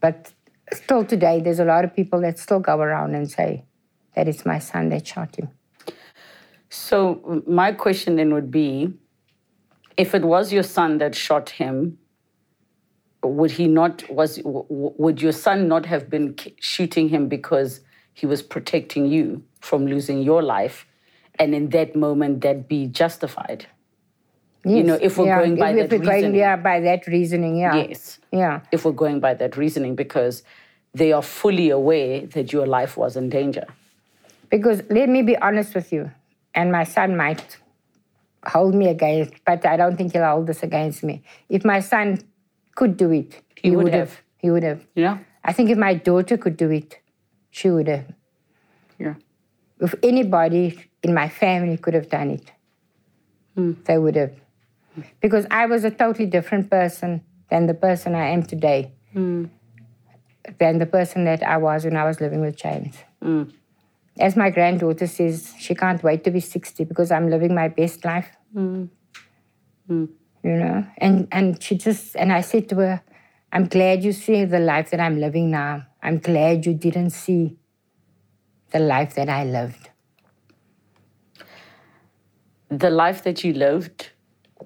But 0.00 0.32
still 0.72 1.04
today, 1.04 1.40
there's 1.40 1.58
a 1.60 1.64
lot 1.64 1.84
of 1.84 1.94
people 1.96 2.20
that 2.20 2.38
still 2.38 2.60
go 2.60 2.78
around 2.78 3.14
and 3.14 3.30
say 3.30 3.64
that 4.14 4.28
it's 4.28 4.44
my 4.44 4.58
son 4.58 4.90
that 4.90 5.06
shot 5.06 5.36
him. 5.36 5.48
So 6.68 7.42
my 7.46 7.72
question 7.72 8.16
then 8.16 8.32
would 8.34 8.50
be, 8.50 8.92
if 9.96 10.14
it 10.14 10.24
was 10.24 10.52
your 10.52 10.62
son 10.62 10.98
that 10.98 11.14
shot 11.14 11.50
him, 11.50 11.98
would 13.22 13.50
he 13.50 13.68
not 13.68 14.08
was 14.10 14.40
would 14.44 15.22
your 15.22 15.32
son 15.32 15.68
not 15.68 15.86
have 15.86 16.10
been 16.10 16.36
shooting 16.60 17.08
him 17.08 17.28
because 17.28 17.80
he 18.14 18.26
was 18.26 18.42
protecting 18.42 19.06
you 19.06 19.42
from 19.60 19.86
losing 19.86 20.22
your 20.22 20.42
life, 20.42 20.86
and 21.38 21.54
in 21.54 21.70
that 21.70 21.94
moment 21.94 22.40
that 22.42 22.68
be 22.68 22.86
justified? 22.86 23.66
You 24.64 24.84
know, 24.84 24.98
if 25.00 25.18
we're 25.18 25.26
yeah, 25.26 25.40
going 25.40 25.56
by 25.56 25.70
if, 25.70 25.76
that 25.76 25.84
if 25.84 25.90
we're 25.90 26.06
going, 26.06 26.16
reasoning. 26.16 26.38
yeah, 26.38 26.56
by 26.56 26.80
that 26.80 27.06
reasoning, 27.08 27.56
yeah. 27.56 27.74
Yes. 27.74 28.20
Yeah. 28.30 28.60
If 28.70 28.84
we're 28.84 28.92
going 28.92 29.18
by 29.18 29.34
that 29.34 29.56
reasoning, 29.56 29.96
because 29.96 30.44
they 30.94 31.12
are 31.12 31.22
fully 31.22 31.70
aware 31.70 32.26
that 32.26 32.52
your 32.52 32.66
life 32.66 32.96
was 32.96 33.16
in 33.16 33.28
danger. 33.28 33.66
Because 34.50 34.82
let 34.88 35.08
me 35.08 35.22
be 35.22 35.36
honest 35.36 35.74
with 35.74 35.92
you, 35.92 36.12
and 36.54 36.70
my 36.70 36.84
son 36.84 37.16
might 37.16 37.58
hold 38.46 38.74
me 38.74 38.88
against, 38.88 39.32
but 39.44 39.64
I 39.66 39.76
don't 39.76 39.96
think 39.96 40.12
he'll 40.12 40.24
hold 40.24 40.46
this 40.46 40.62
against 40.62 41.02
me. 41.02 41.22
If 41.48 41.64
my 41.64 41.80
son 41.80 42.20
could 42.74 42.96
do 42.96 43.10
it, 43.10 43.40
He 43.56 43.70
would 43.76 43.92
have. 43.92 44.20
He 44.38 44.50
would 44.50 44.62
have. 44.62 44.84
Yeah. 44.94 45.18
I 45.44 45.52
think 45.52 45.70
if 45.70 45.78
my 45.78 45.94
daughter 45.94 46.36
could 46.36 46.56
do 46.56 46.70
it, 46.70 47.00
she 47.50 47.70
would 47.70 47.88
have. 47.88 48.06
Yeah. 48.98 49.14
If 49.80 49.94
anybody 50.02 50.78
in 51.02 51.14
my 51.14 51.28
family 51.28 51.76
could 51.76 51.94
have 51.94 52.08
done 52.08 52.30
it, 52.30 52.52
Hmm. 53.54 53.72
they 53.84 53.98
would 53.98 54.16
have. 54.16 54.32
Because 55.20 55.46
I 55.50 55.66
was 55.66 55.84
a 55.84 55.90
totally 55.90 56.26
different 56.26 56.70
person 56.70 57.22
than 57.50 57.66
the 57.66 57.74
person 57.74 58.14
I 58.14 58.28
am 58.30 58.42
today, 58.42 58.92
Hmm. 59.12 59.44
than 60.58 60.78
the 60.78 60.86
person 60.86 61.24
that 61.24 61.42
I 61.42 61.56
was 61.56 61.84
when 61.84 61.96
I 61.96 62.04
was 62.04 62.20
living 62.20 62.40
with 62.40 62.56
James. 62.56 62.96
Hmm. 63.22 63.44
As 64.18 64.36
my 64.36 64.50
granddaughter 64.50 65.06
says, 65.06 65.54
she 65.58 65.74
can't 65.74 66.02
wait 66.02 66.24
to 66.24 66.30
be 66.30 66.40
60 66.40 66.84
because 66.84 67.10
I'm 67.10 67.30
living 67.30 67.54
my 67.54 67.68
best 67.68 68.04
life. 68.04 68.36
You 70.42 70.56
know? 70.56 70.86
And, 70.98 71.28
and 71.30 71.62
she 71.62 71.76
just, 71.76 72.16
and 72.16 72.32
I 72.32 72.40
said 72.40 72.68
to 72.70 72.76
her, 72.76 73.02
I'm 73.52 73.66
glad 73.66 74.02
you 74.02 74.12
see 74.12 74.44
the 74.44 74.58
life 74.58 74.90
that 74.90 75.00
I'm 75.00 75.20
living 75.20 75.50
now. 75.50 75.86
I'm 76.02 76.18
glad 76.18 76.66
you 76.66 76.74
didn't 76.74 77.10
see 77.10 77.58
the 78.70 78.78
life 78.78 79.14
that 79.14 79.28
I 79.28 79.44
lived. 79.44 79.90
the 82.72 82.90
life 82.90 83.22
that 83.24 83.44
you 83.44 83.52
lived, 83.52 84.10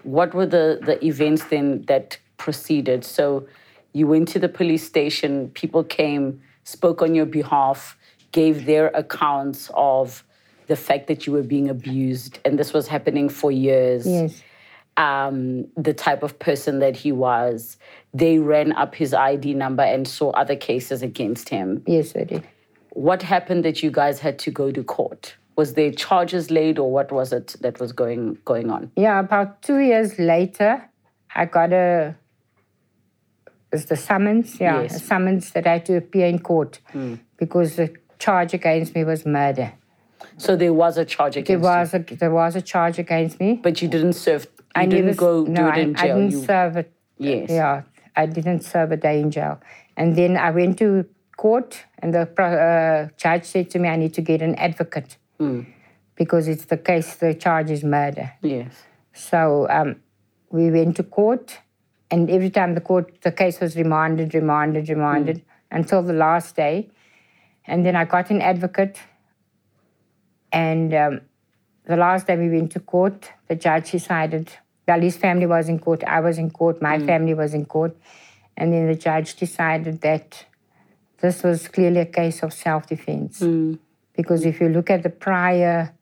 what 0.04 0.32
were 0.32 0.46
the, 0.46 0.78
the 0.82 1.04
events 1.04 1.44
then 1.46 1.82
that 1.86 2.18
proceeded? 2.36 3.04
So 3.04 3.46
you 3.92 4.06
went 4.06 4.28
to 4.28 4.38
the 4.38 4.48
police 4.48 4.86
station, 4.86 5.50
people 5.50 5.82
came, 5.82 6.40
spoke 6.64 7.02
on 7.02 7.14
your 7.14 7.26
behalf, 7.26 7.96
gave 8.32 8.66
their 8.66 8.88
accounts 8.88 9.70
of 9.74 10.22
the 10.68 10.76
fact 10.76 11.06
that 11.08 11.26
you 11.26 11.32
were 11.32 11.42
being 11.42 11.68
abused 11.68 12.38
and 12.44 12.58
this 12.58 12.72
was 12.72 12.86
happening 12.86 13.28
for 13.28 13.50
years. 13.50 14.06
Yes. 14.06 14.42
Um, 14.96 15.66
the 15.76 15.92
type 15.92 16.22
of 16.22 16.38
person 16.38 16.78
that 16.78 16.96
he 16.96 17.12
was. 17.12 17.76
They 18.14 18.38
ran 18.38 18.72
up 18.72 18.94
his 18.94 19.12
ID 19.12 19.52
number 19.52 19.82
and 19.82 20.08
saw 20.08 20.30
other 20.30 20.56
cases 20.56 21.02
against 21.02 21.50
him. 21.50 21.82
Yes, 21.86 22.16
I 22.16 22.24
did. 22.24 22.48
What 22.90 23.22
happened 23.22 23.62
that 23.66 23.82
you 23.82 23.90
guys 23.90 24.20
had 24.20 24.38
to 24.40 24.50
go 24.50 24.72
to 24.72 24.82
court? 24.82 25.36
Was 25.56 25.74
there 25.74 25.90
charges 25.90 26.50
laid 26.50 26.78
or 26.78 26.90
what 26.90 27.12
was 27.12 27.32
it 27.34 27.56
that 27.60 27.78
was 27.78 27.92
going 27.92 28.38
going 28.46 28.70
on? 28.70 28.90
Yeah, 28.96 29.20
about 29.20 29.60
two 29.60 29.78
years 29.80 30.18
later, 30.18 30.82
I 31.34 31.44
got 31.44 31.74
a 31.74 32.16
it's 33.72 33.84
the 33.86 33.96
summons, 33.96 34.58
yeah, 34.60 34.80
Yes. 34.82 34.96
a 34.96 35.00
summons 35.00 35.50
that 35.52 35.66
I 35.66 35.72
had 35.74 35.86
to 35.86 35.96
appear 35.96 36.26
in 36.26 36.38
court 36.38 36.80
because 37.36 37.76
the 37.76 37.94
charge 38.18 38.54
against 38.54 38.94
me 38.94 39.04
was 39.04 39.26
murder. 39.26 39.72
So 40.38 40.56
there 40.56 40.72
was 40.72 40.96
a 40.96 41.04
charge 41.04 41.36
against 41.36 41.48
There 41.48 41.58
was 41.58 41.92
a 41.92 41.98
there 41.98 42.30
was 42.32 42.56
a 42.56 42.62
charge 42.62 42.98
against 42.98 43.38
me. 43.40 43.60
but 43.62 43.82
you 43.82 43.88
didn't 43.88 44.14
serve. 44.14 44.46
You 44.76 44.82
I 44.82 44.86
didn't 44.86 45.06
never, 45.06 45.16
go 45.16 45.44
no, 45.44 45.54
do 45.62 45.68
it 45.68 45.70
I, 45.70 45.78
in 45.80 45.96
I 45.96 46.02
jail. 46.06 46.16
didn't 46.16 46.32
you, 46.32 46.44
serve 46.44 46.76
it. 46.76 46.92
Yes. 47.18 47.50
Yeah, 47.50 47.82
I 48.14 48.26
didn't 48.26 48.60
serve 48.62 48.92
a 48.92 48.96
day 48.96 49.20
in 49.20 49.30
jail. 49.30 49.60
And 49.96 50.16
then 50.16 50.36
I 50.36 50.50
went 50.50 50.78
to 50.78 51.06
court, 51.36 51.84
and 52.00 52.12
the 52.14 52.22
uh, 52.42 53.08
judge 53.16 53.44
said 53.44 53.70
to 53.70 53.78
me, 53.78 53.88
I 53.88 53.96
need 53.96 54.14
to 54.14 54.20
get 54.22 54.42
an 54.42 54.54
advocate 54.56 55.16
because 56.14 56.48
it's 56.48 56.64
the 56.66 56.76
case, 56.78 57.16
the 57.16 57.34
charge 57.34 57.70
is 57.70 57.84
murder. 57.84 58.32
yes. 58.42 58.72
So 59.12 59.66
um, 59.70 59.96
we 60.50 60.70
went 60.70 60.96
to 60.96 61.02
court, 61.02 61.58
and 62.10 62.30
every 62.30 62.50
time 62.50 62.74
the 62.74 62.80
court, 62.82 63.20
the 63.22 63.32
case 63.32 63.60
was 63.60 63.76
remanded, 63.76 64.34
remanded, 64.34 64.88
remanded 64.90 65.42
until 65.70 66.02
the 66.02 66.12
last 66.12 66.54
day. 66.56 66.90
And 67.66 67.84
then 67.84 67.96
I 67.96 68.04
got 68.04 68.30
an 68.30 68.40
advocate, 68.42 68.98
and 70.52 70.94
um, 70.94 71.20
the 71.86 71.96
last 71.96 72.26
day 72.26 72.36
we 72.36 72.50
went 72.50 72.72
to 72.72 72.80
court, 72.80 73.30
the 73.48 73.56
judge 73.56 73.90
decided, 73.92 74.52
well, 74.86 75.00
his 75.00 75.16
family 75.16 75.46
was 75.46 75.68
in 75.68 75.78
court, 75.78 76.04
I 76.04 76.20
was 76.20 76.38
in 76.38 76.50
court, 76.50 76.80
my 76.80 76.98
hmm. 76.98 77.06
family 77.06 77.34
was 77.34 77.54
in 77.54 77.66
court. 77.66 77.96
And 78.56 78.72
then 78.72 78.86
the 78.86 78.94
judge 78.94 79.34
decided 79.34 80.00
that 80.00 80.46
this 81.20 81.42
was 81.42 81.68
clearly 81.68 82.00
a 82.00 82.06
case 82.06 82.42
of 82.42 82.52
self 82.52 82.86
defense. 82.86 83.40
Hmm. 83.40 83.74
Because 84.16 84.46
if 84.46 84.60
you 84.60 84.68
look 84.68 84.88
at 84.90 85.02
the 85.02 85.10
prior 85.10 85.92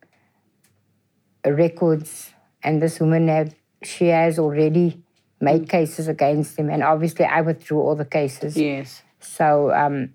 records, 1.44 2.30
and 2.62 2.80
this 2.80 3.00
woman 3.00 3.28
have, 3.28 3.54
she 3.82 4.08
has 4.08 4.38
already 4.38 5.02
made 5.40 5.62
hmm. 5.62 5.66
cases 5.66 6.08
against 6.08 6.58
him, 6.58 6.70
and 6.70 6.82
obviously 6.82 7.24
I 7.24 7.40
withdrew 7.40 7.80
all 7.80 7.96
the 7.96 8.04
cases. 8.04 8.56
Yes. 8.56 9.02
So 9.20 9.72
um, 9.72 10.10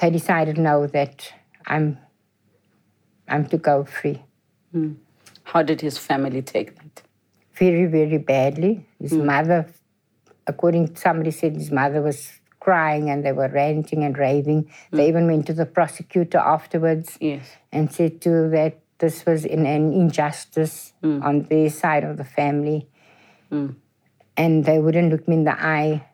they 0.00 0.10
decided 0.10 0.56
no, 0.56 0.86
that 0.86 1.32
I'm 1.66 1.98
I'm 3.28 3.46
to 3.46 3.58
go 3.58 3.84
free. 3.84 4.22
How 5.44 5.62
did 5.62 5.80
his 5.80 5.98
family 5.98 6.42
take 6.42 6.76
that? 6.76 6.89
Very, 7.60 7.86
very 7.86 8.18
badly. 8.18 8.74
Hmm. 8.74 9.04
His 9.04 9.12
mother, 9.12 9.66
according 10.46 10.88
to 10.88 11.00
somebody 11.00 11.30
said 11.30 11.54
his 11.54 11.70
mother 11.70 12.02
was 12.02 12.32
crying 12.58 13.08
and 13.10 13.24
they 13.24 13.32
were 13.32 13.48
ranting 13.48 14.02
and 14.02 14.16
raving. 14.18 14.70
Hmm. 14.90 14.96
They 14.96 15.08
even 15.08 15.26
went 15.26 15.46
to 15.46 15.52
the 15.52 15.66
prosecutor 15.66 16.38
afterwards 16.38 17.16
Yes. 17.20 17.46
and 17.70 17.92
said 17.92 18.20
to 18.22 18.48
that 18.50 18.80
this 18.98 19.24
was 19.26 19.44
in 19.44 19.64
an 19.66 19.92
injustice 19.92 20.92
hmm. 21.02 21.22
on 21.22 21.42
their 21.44 21.70
side 21.70 22.04
of 22.04 22.16
the 22.16 22.24
family. 22.24 22.88
And 24.36 24.64
they 24.64 24.78
wouldn't 24.78 25.10
look 25.10 25.26
me 25.28 25.36
in 25.36 25.44
the 25.44 25.60
eye 25.60 26.06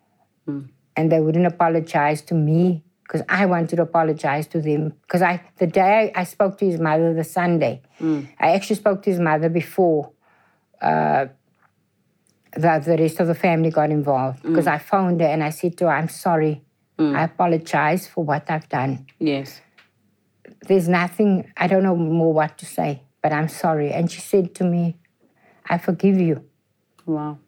and 0.96 1.12
they 1.12 1.20
wouldn't 1.20 1.46
apologize 1.46 2.22
to 2.22 2.34
me 2.34 2.82
because 3.02 3.22
I 3.28 3.46
wanted 3.46 3.76
to 3.76 3.82
apologize 3.82 4.46
to 4.48 4.60
them. 4.60 4.94
Because 5.02 5.22
I, 5.22 5.42
the 5.58 5.66
day 5.66 6.10
I 6.14 6.24
spoke 6.24 6.58
to 6.58 6.64
his 6.64 6.80
mother, 6.80 7.14
the 7.14 7.24
Sunday, 7.24 7.82
I 8.40 8.52
actually 8.52 8.76
spoke 8.76 9.02
to 9.02 9.10
his 9.10 9.20
mother 9.20 9.48
before 9.48 10.10
uh, 10.80 11.26
the, 12.56 12.82
the 12.84 12.96
rest 12.98 13.20
of 13.20 13.26
the 13.26 13.34
family 13.34 13.70
got 13.70 13.90
involved. 13.90 14.42
Because 14.42 14.66
I 14.66 14.78
phoned 14.78 15.20
her 15.20 15.26
and 15.26 15.42
I 15.44 15.50
said 15.50 15.76
to 15.78 15.84
her, 15.86 15.92
I'm 15.92 16.08
sorry. 16.08 16.62
I 16.98 17.24
apologize 17.24 18.08
for 18.08 18.24
what 18.24 18.50
I've 18.50 18.70
done 18.70 19.04
Yes. 19.18 19.60
there's 20.66 20.88
nothing, 20.88 21.52
I 21.54 21.66
don't 21.66 21.82
know 21.82 21.94
more 21.94 22.32
what 22.32 22.56
to 22.58 22.64
say, 22.64 23.02
but 23.22 23.34
I'm 23.34 23.48
sorry. 23.48 23.92
And 23.92 24.10
she 24.10 24.22
said 24.22 24.54
to 24.54 24.64
me, 24.64 24.96
I 25.68 25.76
forgive 25.76 26.18
you. 26.18 26.42
Wow. 27.04 27.38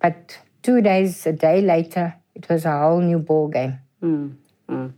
But 0.00 0.38
two 0.62 0.80
days, 0.80 1.26
a 1.26 1.32
day 1.32 1.60
later, 1.60 2.14
it 2.36 2.48
was 2.48 2.64
a 2.64 2.78
whole 2.78 3.00
new 3.00 3.18
ball 3.18 3.48
game. 3.48 3.80
Mm, 4.00 4.36
mm. 4.70 4.92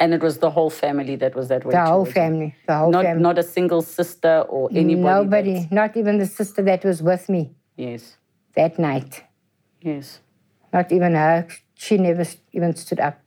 And 0.00 0.14
it 0.14 0.22
was 0.22 0.38
the 0.38 0.50
whole 0.50 0.70
family 0.70 1.16
that 1.16 1.34
was 1.36 1.48
that 1.48 1.66
way. 1.66 1.72
The 1.72 1.84
whole 1.84 2.06
family, 2.06 2.54
the 2.66 2.78
whole 2.78 2.90
Not 2.90 3.04
family. 3.04 3.22
not 3.22 3.38
a 3.38 3.42
single 3.42 3.82
sister 3.82 4.46
or 4.48 4.70
anybody. 4.72 5.24
Nobody, 5.24 5.68
not 5.70 5.94
even 5.98 6.16
the 6.16 6.26
sister 6.26 6.62
that 6.62 6.82
was 6.84 7.02
with 7.02 7.28
me 7.28 7.50
Yes. 7.76 8.16
that 8.54 8.78
night. 8.78 9.24
Yes. 9.80 10.20
Not 10.72 10.92
even 10.92 11.14
her. 11.14 11.46
She 11.74 11.98
never 11.98 12.24
even 12.52 12.74
stood 12.76 13.00
up. 13.00 13.20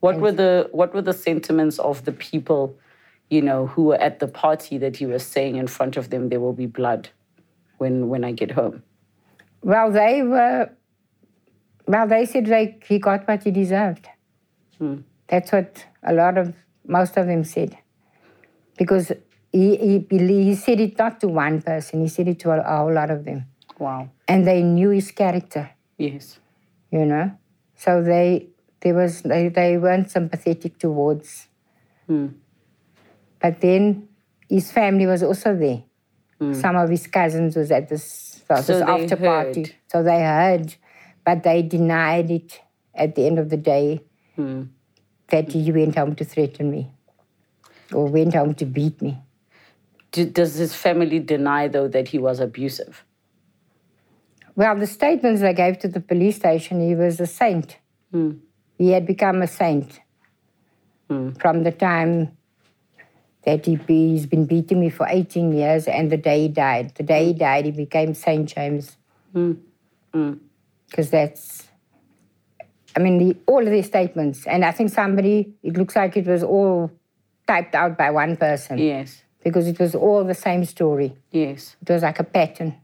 What 0.00 0.20
were 0.20 0.32
the 0.32 0.68
what 0.72 0.94
were 0.94 1.02
the 1.02 1.12
sentiments 1.12 1.78
of 1.78 2.04
the 2.04 2.12
people, 2.12 2.78
you 3.30 3.42
know, 3.42 3.66
who 3.66 3.84
were 3.84 4.00
at 4.00 4.20
the 4.20 4.28
party 4.28 4.78
that 4.78 5.00
you 5.00 5.08
were 5.08 5.18
saying 5.18 5.56
in 5.56 5.66
front 5.66 5.96
of 5.96 6.10
them 6.10 6.28
there 6.28 6.40
will 6.40 6.52
be 6.52 6.66
blood 6.66 7.08
when 7.78 8.08
when 8.08 8.24
I 8.24 8.32
get 8.32 8.52
home? 8.52 8.82
Well, 9.62 9.90
they 9.90 10.22
were, 10.22 10.70
well, 11.86 12.06
they 12.06 12.26
said 12.26 12.46
like 12.46 12.84
he 12.86 12.98
got 13.00 13.26
what 13.26 13.42
he 13.42 13.50
deserved. 13.50 14.08
Hmm. 14.78 14.98
That's 15.26 15.50
what 15.50 15.84
a 16.04 16.12
lot 16.12 16.38
of, 16.38 16.54
most 16.86 17.16
of 17.16 17.26
them 17.26 17.44
said. 17.44 17.76
Because 18.78 19.12
he, 19.52 19.76
he, 19.76 19.98
belie- 19.98 20.44
he 20.44 20.54
said 20.54 20.80
it 20.80 20.98
not 20.98 21.20
to 21.20 21.28
one 21.28 21.62
person, 21.62 22.00
he 22.02 22.08
said 22.08 22.28
it 22.28 22.38
to 22.40 22.50
a, 22.50 22.60
a 22.60 22.76
whole 22.78 22.92
lot 22.92 23.10
of 23.10 23.24
them. 23.24 23.46
Wow. 23.78 24.10
And 24.26 24.46
they 24.46 24.62
knew 24.62 24.90
his 24.90 25.10
character, 25.10 25.70
Yes. 25.96 26.38
you 26.90 27.04
know? 27.06 27.32
So 27.76 28.02
they, 28.02 28.48
there 28.80 28.94
was, 28.94 29.22
they, 29.22 29.48
they 29.48 29.78
weren't 29.78 30.10
sympathetic 30.10 30.78
towards. 30.78 31.48
Hmm. 32.06 32.28
But 33.40 33.60
then 33.60 34.08
his 34.48 34.72
family 34.72 35.06
was 35.06 35.22
also 35.22 35.56
there. 35.56 35.82
Hmm. 36.38 36.54
Some 36.54 36.76
of 36.76 36.90
his 36.90 37.06
cousins 37.06 37.56
was 37.56 37.70
at 37.70 37.88
this, 37.88 38.42
well, 38.48 38.62
So 38.62 38.72
this 38.74 38.82
after 38.82 39.16
party. 39.16 39.60
heard. 39.62 39.74
So 39.88 40.02
they 40.02 40.20
heard, 40.22 40.74
but 41.24 41.42
they 41.42 41.62
denied 41.62 42.30
it 42.30 42.60
at 42.94 43.14
the 43.14 43.26
end 43.26 43.38
of 43.38 43.48
the 43.48 43.56
day 43.56 44.02
hmm. 44.34 44.64
that 45.28 45.52
he 45.52 45.70
went 45.72 45.96
home 45.96 46.14
to 46.16 46.24
threaten 46.24 46.70
me 46.70 46.90
or 47.92 48.06
went 48.06 48.34
home 48.34 48.54
to 48.54 48.66
beat 48.66 49.00
me. 49.00 49.18
Do, 50.12 50.24
does 50.24 50.54
his 50.54 50.74
family 50.74 51.18
deny 51.18 51.68
though 51.68 51.88
that 51.88 52.08
he 52.08 52.18
was 52.18 52.40
abusive? 52.40 53.04
Well, 54.56 54.76
the 54.76 54.86
statements 54.86 55.40
they 55.40 55.54
gave 55.54 55.78
to 55.80 55.88
the 55.88 56.00
police 56.00 56.36
station, 56.36 56.86
he 56.86 56.94
was 56.94 57.20
a 57.20 57.26
saint. 57.26 57.78
Hmm. 58.10 58.32
He 58.76 58.90
had 58.90 59.06
become 59.06 59.42
a 59.42 59.46
saint 59.46 60.00
hmm. 61.08 61.30
from 61.32 61.62
the 61.62 61.72
time 61.72 62.36
that 63.44 63.66
he 63.66 63.76
be, 63.76 64.10
he's 64.10 64.26
been 64.26 64.46
beating 64.46 64.80
me 64.80 64.90
for 64.90 65.06
18 65.08 65.52
years 65.52 65.86
and 65.86 66.10
the 66.10 66.16
day 66.16 66.42
he 66.42 66.48
died. 66.48 66.94
The 66.96 67.02
day 67.02 67.26
he 67.26 67.32
hmm. 67.32 67.38
died, 67.38 67.64
he 67.66 67.70
became 67.70 68.14
Saint 68.14 68.52
James. 68.52 68.96
Because 69.32 71.10
that's, 71.10 71.68
I 72.96 72.98
mean, 72.98 73.18
the, 73.18 73.36
all 73.46 73.60
of 73.60 73.70
their 73.70 73.82
statements. 73.82 74.46
And 74.46 74.64
I 74.64 74.72
think 74.72 74.90
somebody, 74.90 75.54
it 75.62 75.76
looks 75.76 75.94
like 75.94 76.16
it 76.16 76.26
was 76.26 76.42
all 76.42 76.90
typed 77.46 77.74
out 77.74 77.96
by 77.96 78.10
one 78.10 78.36
person 78.36 78.78
Yes. 78.78 79.22
Because 79.44 79.66
it 79.66 79.78
was 79.78 79.94
all 79.94 80.24
the 80.24 80.34
same 80.34 80.64
story. 80.64 81.16
Yes. 81.30 81.76
It 81.82 81.90
was 81.90 82.02
like 82.02 82.18
a 82.18 82.24
pattern. 82.24 82.74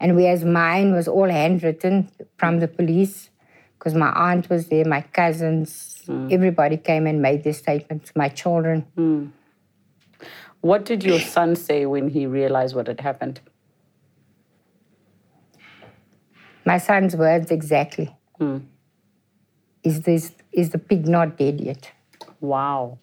And 0.00 0.16
whereas 0.16 0.44
mine 0.44 0.92
was 0.92 1.08
all 1.08 1.28
handwritten 1.28 2.10
from 2.36 2.60
the 2.60 2.68
police, 2.68 3.30
because 3.78 3.94
my 3.94 4.10
aunt 4.10 4.50
was 4.50 4.68
there, 4.68 4.84
my 4.84 5.02
cousins, 5.02 6.02
hmm. 6.06 6.28
everybody 6.30 6.76
came 6.76 7.06
and 7.06 7.22
made 7.22 7.44
their 7.44 7.52
statements, 7.52 8.12
my 8.16 8.28
children. 8.28 8.86
Hmm. 8.96 9.26
What 10.60 10.84
did 10.84 11.04
your 11.04 11.20
son 11.20 11.56
say 11.56 11.84
when 11.84 12.08
he 12.08 12.26
realized 12.26 12.74
what 12.74 12.86
had 12.86 13.00
happened? 13.00 13.40
My 16.64 16.78
son's 16.78 17.14
words 17.14 17.50
exactly. 17.50 18.16
Hmm. 18.38 18.58
Is 19.82 20.00
this 20.00 20.32
is 20.50 20.70
the 20.70 20.78
pig 20.78 21.06
not 21.06 21.36
dead 21.36 21.60
yet? 21.60 21.92
Wow. 22.40 22.98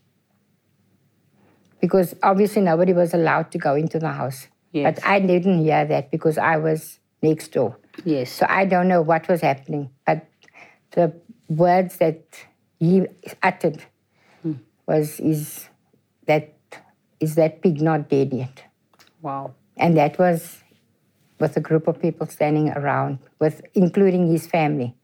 Because 1.82 2.16
obviously 2.24 2.62
nobody 2.62 2.94
was 2.94 3.14
allowed 3.14 3.52
to 3.52 3.58
go 3.58 3.76
into 3.76 4.00
the 4.00 4.12
house. 4.12 4.48
Yes. 4.72 4.96
But 4.96 5.06
I 5.06 5.20
didn't 5.20 5.64
hear 5.64 5.84
that 5.86 6.12
because 6.12 6.38
I 6.38 6.58
was 6.58 7.00
next 7.22 7.50
door. 7.50 7.78
Yes. 8.06 8.32
So 8.32 8.46
I 8.48 8.66
don't 8.66 8.88
know 8.88 9.02
what 9.02 9.28
was 9.28 9.42
happening. 9.42 9.90
But 10.06 10.28
the 10.92 11.14
words 11.50 11.98
that 11.98 12.24
he 12.80 13.08
uttered 13.44 13.84
hmm. 14.44 14.54
was 14.88 15.20
is 15.20 15.68
that 16.28 16.54
is 17.20 17.36
that 17.36 17.62
pig 17.62 17.82
not 17.82 18.10
dead 18.10 18.34
yet? 18.34 18.64
Wow. 19.22 19.54
And 19.78 19.98
that 19.98 20.18
was 20.18 20.62
with 21.40 21.58
a 21.58 21.60
group 21.60 21.88
of 21.88 22.00
people 22.02 22.28
standing 22.28 22.70
around, 22.70 23.20
with 23.40 23.62
including 23.74 24.32
his 24.32 24.48
family. 24.48 24.96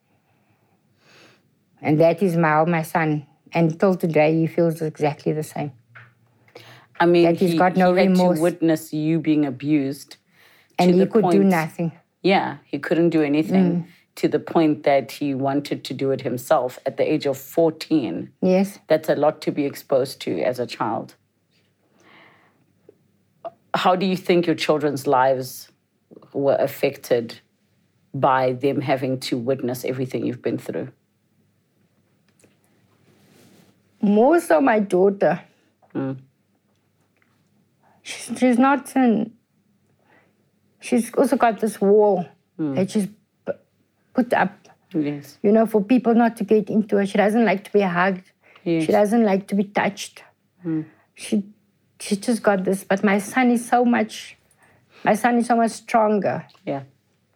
And 1.82 2.00
that 2.00 2.22
is 2.24 2.36
my, 2.36 2.50
how 2.50 2.66
my 2.66 2.84
son 2.84 3.28
And 3.54 3.80
till 3.80 3.96
today, 3.96 4.36
he 4.36 4.48
feels 4.48 4.82
exactly 4.82 5.32
the 5.32 5.44
same. 5.44 5.72
I 7.00 7.06
mean, 7.06 7.24
That 7.26 7.38
he's 7.38 7.52
he, 7.54 7.58
got 7.58 7.76
no 7.76 7.94
he 7.94 8.02
had 8.02 8.10
remorse. 8.12 8.38
to 8.38 8.42
witness 8.44 8.94
you 8.94 9.20
being 9.20 9.46
abused. 9.46 10.18
And 10.80 10.94
he 10.96 11.06
could 11.06 11.30
do 11.30 11.44
nothing. 11.44 11.92
Yeah, 12.24 12.58
he 12.66 12.80
couldn't 12.80 13.10
do 13.10 13.22
anything 13.22 13.66
Mm. 13.84 13.86
to 14.16 14.28
the 14.28 14.40
point 14.40 14.84
that 14.84 15.12
he 15.12 15.34
wanted 15.34 15.84
to 15.86 15.94
do 15.94 16.12
it 16.12 16.22
himself 16.22 16.80
at 16.86 16.98
the 16.98 17.04
age 17.12 17.26
of 17.26 17.38
14. 17.38 18.32
Yes. 18.42 18.80
That's 18.88 19.10
a 19.10 19.16
lot 19.16 19.42
to 19.42 19.52
be 19.52 19.66
exposed 19.66 20.20
to 20.22 20.42
as 20.42 20.60
a 20.60 20.66
child. 20.66 21.16
How 23.74 23.96
do 23.96 24.06
you 24.06 24.18
think 24.18 24.48
your 24.48 24.56
children's 24.56 25.06
lives 25.08 25.72
were 26.34 26.58
affected 26.60 27.40
by 28.14 28.54
them 28.54 28.82
having 28.82 29.20
to 29.20 29.38
witness 29.38 29.86
everything 29.86 30.26
you've 30.26 30.42
been 30.42 30.58
through? 30.58 30.90
More 34.02 34.40
so 34.40 34.62
my 34.62 34.80
daughter. 34.80 35.42
She's, 38.08 38.40
she's 38.40 38.58
not 38.58 38.96
in, 38.96 39.34
she's 40.80 41.14
also 41.14 41.36
got 41.36 41.60
this 41.60 41.82
wall 41.82 42.26
hmm. 42.56 42.74
that 42.76 42.90
she's 42.90 43.10
put 44.14 44.32
up, 44.32 44.54
Yes. 44.94 45.38
you 45.44 45.52
know, 45.52 45.66
for 45.66 45.84
people 45.84 46.16
not 46.16 46.38
to 46.38 46.46
get 46.46 46.70
into 46.70 46.96
her. 46.96 47.06
She 47.06 47.18
doesn't 47.18 47.44
like 47.44 47.66
to 47.66 47.74
be 47.74 47.82
hugged. 47.82 48.32
Yes. 48.64 48.86
She 48.86 48.94
doesn't 48.94 49.26
like 49.26 49.48
to 49.50 49.56
be 49.56 49.66
touched. 49.66 50.24
Hmm. 50.64 50.84
She, 51.16 51.44
she's 52.00 52.20
just 52.20 52.42
got 52.42 52.64
this. 52.64 52.86
But 52.86 53.04
my 53.04 53.18
son 53.18 53.52
is 53.52 53.68
so 53.68 53.84
much, 53.84 54.38
my 55.04 55.14
son 55.14 55.40
is 55.40 55.48
so 55.48 55.58
much 55.58 55.72
stronger, 55.72 56.48
Yeah. 56.66 56.84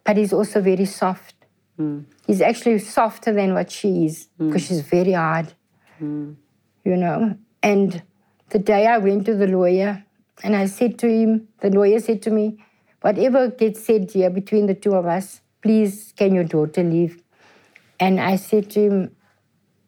but 0.04 0.16
he's 0.16 0.32
also 0.32 0.62
very 0.62 0.86
soft. 0.86 1.34
Hmm. 1.76 2.00
He's 2.26 2.40
actually 2.40 2.78
softer 2.78 3.34
than 3.34 3.52
what 3.52 3.70
she 3.70 4.06
is 4.06 4.28
because 4.38 4.62
she's 4.66 4.80
very 4.80 5.12
hard, 5.12 5.52
you 6.00 6.36
know. 6.84 7.36
And 7.62 8.02
the 8.48 8.58
day 8.58 8.86
I 8.86 8.96
went 8.96 9.26
to 9.26 9.34
the 9.34 9.46
lawyer 9.46 10.02
and 10.42 10.56
I 10.56 10.66
said 10.66 10.98
to 11.00 11.08
him, 11.08 11.48
the 11.60 11.70
lawyer 11.70 12.00
said 12.00 12.22
to 12.22 12.30
me, 12.30 12.64
whatever 13.00 13.48
gets 13.48 13.84
said 13.84 14.10
here 14.10 14.30
between 14.30 14.66
the 14.66 14.74
two 14.74 14.94
of 14.94 15.06
us, 15.06 15.40
please 15.62 16.12
can 16.16 16.34
your 16.34 16.44
daughter 16.44 16.82
leave? 16.82 17.22
And 18.00 18.20
I 18.20 18.36
said 18.36 18.70
to 18.70 18.80
him, 18.80 19.16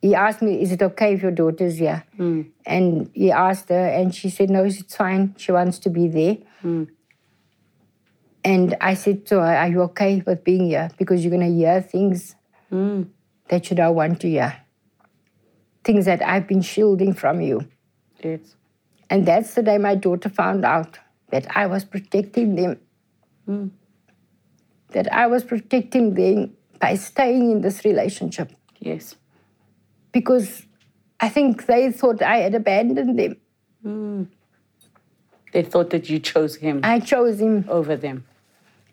he 0.02 0.14
asked 0.14 0.42
me, 0.42 0.61
is 0.61 0.70
it 0.70 0.83
okay 0.83 1.14
if 1.14 1.22
your 1.22 1.30
daughter's 1.30 1.78
here? 1.78 2.04
Hmm. 2.16 2.42
And 2.66 3.11
he 3.14 3.33
asked 3.33 3.70
her, 3.70 3.87
and 3.88 4.14
she 4.14 4.28
said, 4.28 4.50
no, 4.50 4.64
it's 4.64 4.94
fine. 4.94 5.35
She 5.38 5.50
wants 5.50 5.78
to 5.80 5.90
be 5.90 6.09
there. 6.09 6.37
Hmm. 6.61 6.85
And 8.44 8.76
I 8.80 8.94
said 8.94 9.24
to 9.26 9.37
her, 9.37 9.57
Are 9.57 9.68
you 9.68 9.80
okay 9.83 10.22
with 10.24 10.44
being 10.44 10.66
here? 10.66 10.90
Because 10.98 11.24
you're 11.24 11.35
going 11.35 11.48
to 11.48 11.54
hear 11.54 11.80
things 11.80 12.37
hmm. 12.68 13.04
that 13.48 13.70
you 13.70 13.76
don't 13.76 13.94
want 13.94 14.20
to 14.20 14.28
hear. 14.28 14.54
Things 15.83 16.04
that 16.04 16.22
I've 16.22 16.46
been 16.46 16.61
shielding 16.61 17.14
from 17.14 17.40
you. 17.40 17.66
Yes. 18.22 18.54
And 19.14 19.24
that's 19.24 19.55
the 19.55 19.62
day 19.62 19.79
my 19.79 19.94
daughter 19.94 20.29
found 20.29 20.64
out 20.64 20.98
that 21.31 21.46
I 21.57 21.66
was 21.66 21.85
protecting 21.85 22.57
them. 22.57 22.81
Hmm. 23.46 23.68
That 24.88 25.07
I 25.12 25.29
was 25.29 25.44
protecting 25.44 26.14
them 26.14 26.57
by 26.81 26.96
staying 26.96 27.53
in 27.53 27.61
this 27.61 27.85
relationship. 27.85 28.50
Yes. 28.81 29.14
Because 30.11 30.66
I 31.20 31.29
think 31.29 31.66
they 31.66 31.92
thought 31.92 32.22
I 32.22 32.38
had 32.38 32.57
abandoned 32.57 33.16
them. 33.16 33.37
Hmm. 33.85 34.24
They 35.53 35.62
thought 35.62 35.90
that 35.90 36.11
you 36.11 36.18
chose 36.18 36.57
him 36.57 36.81
I 36.83 36.98
chose 36.98 37.38
him. 37.40 37.66
over 37.68 37.94
them. 37.94 38.24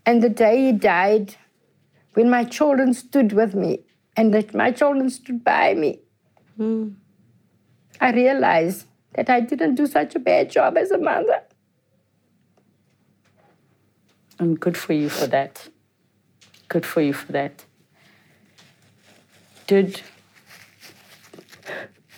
And 0.06 0.22
the 0.22 0.30
day 0.30 0.66
he 0.66 0.72
died, 0.72 1.36
when 2.14 2.30
my 2.30 2.44
children 2.44 2.94
stood 2.94 3.34
with 3.34 3.56
me 3.56 3.86
and 4.16 4.32
that 4.36 4.54
my 4.54 4.70
children 4.70 5.10
stood 5.10 5.44
by 5.44 5.74
me, 5.74 6.00
hmm. 6.58 6.90
I 8.00 8.12
realized 8.12 8.86
that 9.14 9.30
I 9.30 9.40
didn't 9.42 9.76
do 9.76 9.86
such 9.86 10.16
a 10.16 10.20
bad 10.20 10.50
job 10.50 10.78
as 10.78 10.92
a 10.92 10.98
mother. 10.98 11.42
And 14.40 14.60
good 14.60 14.78
for 14.78 14.94
you 14.94 15.10
for 15.10 15.28
that. 15.28 15.70
Good 16.68 16.86
for 16.86 17.02
you 17.02 17.14
for 17.14 17.32
that. 17.32 17.66
Did 19.68 20.02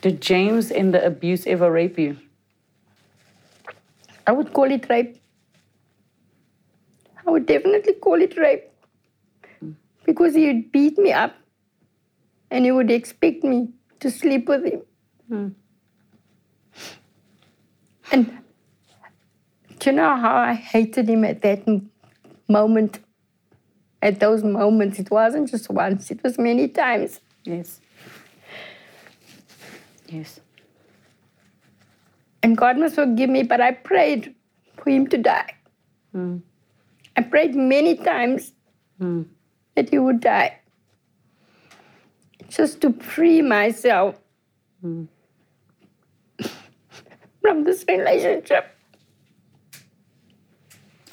did 0.02 0.22
James 0.22 0.70
in 0.72 0.92
the 0.92 1.06
abuse 1.06 1.48
ever 1.48 1.72
rape 1.72 1.98
you? 1.98 2.18
I 4.28 4.32
would 4.32 4.54
call 4.54 4.72
it 4.72 4.90
rape. 4.90 5.18
I 7.26 7.32
would 7.32 7.46
definitely 7.46 7.94
call 7.94 8.22
it 8.22 8.38
rape. 8.38 8.70
Because 10.06 10.36
he 10.36 10.48
would 10.48 10.72
beat 10.72 10.98
me 10.98 11.12
up 11.12 11.36
and 12.52 12.66
he 12.66 12.72
would 12.72 12.92
expect 12.92 13.44
me 13.44 13.70
to 14.00 14.12
sleep 14.12 14.48
with 14.48 14.66
him. 14.66 14.82
Hmm. 15.28 15.48
And 18.12 18.39
do 19.80 19.89
you 19.89 19.96
know 19.96 20.16
how 20.16 20.36
I 20.36 20.54
hated 20.54 21.10
him 21.10 21.24
at 21.24 21.42
that 21.42 21.63
moment? 22.48 23.00
At 24.02 24.20
those 24.20 24.44
moments, 24.44 25.00
it 25.00 25.10
wasn't 25.10 25.50
just 25.50 25.70
once, 25.70 26.12
it 26.12 26.22
was 26.24 26.38
many 26.38 26.68
times. 26.68 27.22
Yes. 27.46 27.80
Yes. 30.08 30.42
And 32.42 32.58
God 32.58 32.78
must 32.78 32.96
forgive 32.96 33.30
me, 33.30 33.44
but 33.44 33.62
I 33.62 33.72
prayed 33.72 34.36
for 34.78 34.89
him 34.89 35.08
to 35.08 35.18
die. 35.18 35.56
Hmm. 36.12 36.38
I 37.16 37.22
prayed 37.22 37.56
many 37.56 37.96
times 37.96 38.54
hmm. 39.00 39.24
that 39.76 39.89
he 39.89 40.00
would 40.00 40.20
die. 40.20 40.60
Just 42.50 42.82
to 42.82 42.94
free 42.94 43.42
myself 43.42 44.20
hmm. 44.82 45.06
From 47.44 47.66
this 47.66 47.84
relationship. 47.90 48.74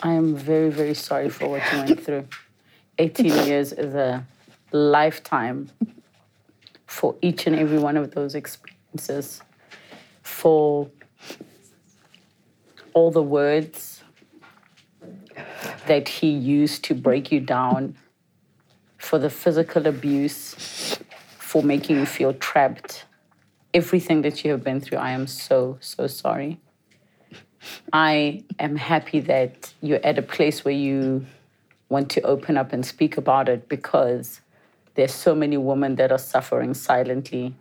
I 0.01 0.13
am 0.13 0.37
very, 0.37 0.71
very 0.71 0.95
sorry 0.95 1.29
for 1.29 1.49
what 1.49 1.63
you 1.73 1.79
went 1.79 2.05
through. 2.05 2.29
18 2.99 3.27
years 3.47 3.73
is 3.73 3.95
a 3.95 4.25
lifetime 4.71 5.69
for 6.87 7.17
each 7.21 7.49
and 7.49 7.57
every 7.57 7.79
one 7.79 7.97
of 7.97 8.13
those 8.15 8.37
experiences, 8.37 9.43
for 10.23 10.89
all 12.95 13.11
the 13.11 13.23
words 13.23 14.03
that 15.89 16.09
he 16.09 16.31
used 16.31 16.85
to 16.85 16.95
break 16.95 17.33
you 17.33 17.41
down, 17.41 17.97
for 18.99 19.19
the 19.19 19.31
physical 19.31 19.89
abuse, 19.89 20.97
for 21.39 21.63
making 21.65 21.97
you 21.97 22.07
feel 22.07 22.33
trapped. 22.35 23.05
Everything 23.73 24.23
that 24.23 24.45
you 24.45 24.51
have 24.51 24.65
been 24.65 24.81
through, 24.81 24.99
I 24.99 25.13
am 25.13 25.27
so, 25.27 25.79
so 25.81 26.07
sorry. 26.07 26.61
I 27.93 28.43
am 28.59 28.77
happy 28.77 29.21
that 29.21 29.73
you're 29.81 30.05
at 30.05 30.19
a 30.19 30.23
place 30.23 30.65
where 30.65 30.75
you 30.75 31.27
want 31.89 32.11
to 32.11 32.23
open 32.23 32.57
up 32.57 32.73
and 32.73 32.85
speak 32.85 33.17
about 33.17 33.49
it 33.49 33.69
because 33.69 34.41
there's 34.95 35.15
so 35.15 35.35
many 35.35 35.57
women 35.57 35.97
that 35.97 36.11
are 36.11 36.19
suffering 36.19 36.75
silently 36.75 37.55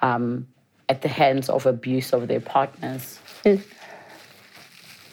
um, 0.00 0.46
at 0.88 1.02
the 1.02 1.08
hands 1.08 1.48
of 1.48 1.66
abuse 1.66 2.12
of 2.12 2.28
their 2.28 2.40
partners. 2.40 3.18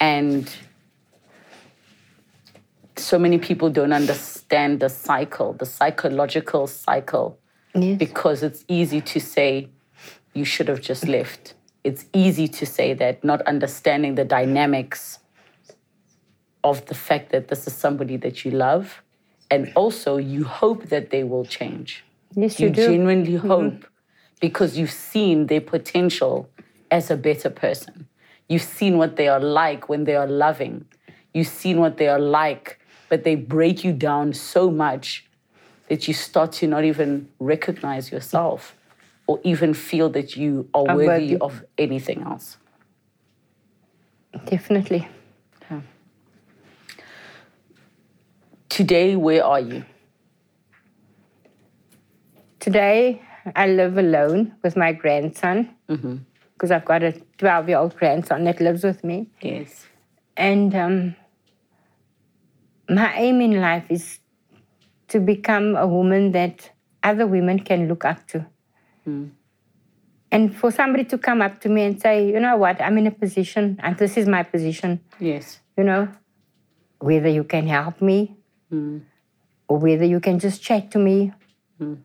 And 0.01 0.53
so 2.97 3.17
many 3.17 3.37
people 3.37 3.69
don't 3.69 3.93
understand 3.93 4.79
the 4.79 4.89
cycle, 4.89 5.53
the 5.53 5.65
psychological 5.65 6.67
cycle 6.67 7.39
Yes. 7.75 7.97
because 7.97 8.43
it's 8.43 8.63
easy 8.67 9.01
to 9.01 9.19
say 9.19 9.67
you 10.33 10.45
should 10.45 10.67
have 10.67 10.81
just 10.81 11.07
left. 11.07 11.53
It's 11.83 12.05
easy 12.13 12.47
to 12.47 12.65
say 12.65 12.93
that, 12.93 13.23
not 13.23 13.41
understanding 13.43 14.15
the 14.15 14.25
dynamics 14.25 15.19
of 16.63 16.85
the 16.85 16.95
fact 16.95 17.31
that 17.31 17.49
this 17.49 17.67
is 17.67 17.73
somebody 17.73 18.17
that 18.17 18.45
you 18.45 18.51
love, 18.51 19.01
and 19.51 19.71
also 19.75 20.17
you 20.17 20.45
hope 20.45 20.85
that 20.85 21.09
they 21.09 21.23
will 21.23 21.45
change. 21.45 22.03
Yes, 22.35 22.59
You 22.59 22.67
you 22.67 22.73
do. 22.73 22.85
genuinely 22.87 23.33
mm-hmm. 23.33 23.47
hope 23.47 23.85
because 24.39 24.77
you've 24.77 24.91
seen 24.91 25.47
their 25.47 25.61
potential 25.61 26.49
as 26.89 27.11
a 27.11 27.17
better 27.17 27.49
person. 27.49 28.07
You've 28.49 28.63
seen 28.63 28.97
what 28.97 29.15
they 29.15 29.27
are 29.27 29.39
like 29.39 29.89
when 29.89 30.03
they 30.05 30.15
are 30.15 30.27
loving. 30.27 30.85
You've 31.33 31.47
seen 31.47 31.79
what 31.79 31.97
they 31.97 32.07
are 32.07 32.19
like, 32.19 32.79
but 33.09 33.23
they 33.23 33.35
break 33.35 33.83
you 33.83 33.93
down 33.93 34.33
so 34.33 34.69
much 34.71 35.25
that 35.89 36.07
you 36.07 36.13
start 36.13 36.51
to 36.53 36.67
not 36.67 36.83
even 36.83 37.29
recognize 37.39 38.11
yourself 38.11 38.75
or 39.27 39.39
even 39.43 39.73
feel 39.73 40.09
that 40.09 40.36
you 40.36 40.69
are 40.73 40.83
worthy 40.83 41.07
worthy. 41.07 41.38
of 41.38 41.63
anything 41.77 42.23
else. 42.23 42.57
Definitely. 44.45 45.07
Today, 48.69 49.15
where 49.15 49.45
are 49.45 49.59
you? 49.59 49.86
Today, 52.59 53.21
I 53.55 53.67
live 53.67 53.99
alone 53.99 54.55
with 54.63 54.75
my 54.75 54.93
grandson 54.93 55.69
because 56.53 56.71
I've 56.71 56.83
got 56.83 57.03
a 57.03 57.12
12 57.38 57.69
year 57.69 57.77
old 57.77 57.95
grandson 57.95 58.45
that 58.45 58.59
lives 58.59 58.83
with 58.83 59.03
me. 59.03 59.29
Yes. 59.41 59.86
And 60.38 60.73
um, 60.73 61.15
my 62.89 63.13
aim 63.15 63.41
in 63.41 63.62
life 63.62 63.86
is 63.89 64.17
to 65.09 65.19
become 65.19 65.75
a 65.75 65.86
woman 65.86 66.31
that 66.31 66.71
other 67.03 67.27
women 67.27 67.59
can 67.59 67.88
look 67.88 68.05
up 68.05 68.27
to. 68.29 68.43
Mm. 69.07 69.31
And 70.31 70.55
for 70.55 70.71
somebody 70.71 71.03
to 71.05 71.17
come 71.17 71.41
up 71.43 71.61
to 71.61 71.69
me 71.69 71.83
and 71.83 72.01
say, 72.01 72.27
you 72.27 72.39
know 72.39 72.57
what, 72.57 72.81
I'm 72.81 72.97
in 72.97 73.05
a 73.05 73.11
position, 73.11 73.79
and 73.83 73.95
this 73.97 74.17
is 74.17 74.27
my 74.27 74.41
position, 74.41 74.99
Yes. 75.19 75.59
you 75.77 75.83
know, 75.83 76.07
whether 76.99 77.29
you 77.29 77.43
can 77.43 77.67
help 77.67 78.01
me 78.01 78.35
mm. 78.71 79.01
or 79.67 79.77
whether 79.77 80.05
you 80.05 80.19
can 80.19 80.39
just 80.39 80.63
chat 80.63 80.89
to 80.91 80.97
me 80.97 81.33
mm. 81.79 81.97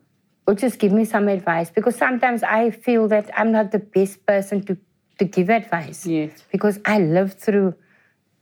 or 0.47 0.55
just 0.55 0.79
give 0.79 0.93
me 0.93 1.07
some 1.07 1.29
advice. 1.29 1.71
Because 1.71 1.97
sometimes 1.97 2.43
I 2.43 2.71
feel 2.71 3.09
that 3.09 3.31
I'm 3.35 3.51
not 3.51 3.73
the 3.73 3.79
best 3.79 4.27
person 4.27 4.63
to, 4.67 4.77
to 5.19 5.25
give 5.25 5.49
advice 5.49 6.05
Yes. 6.05 6.45
because 6.53 6.79
I 6.85 6.99
lived 6.99 7.39
through, 7.39 7.75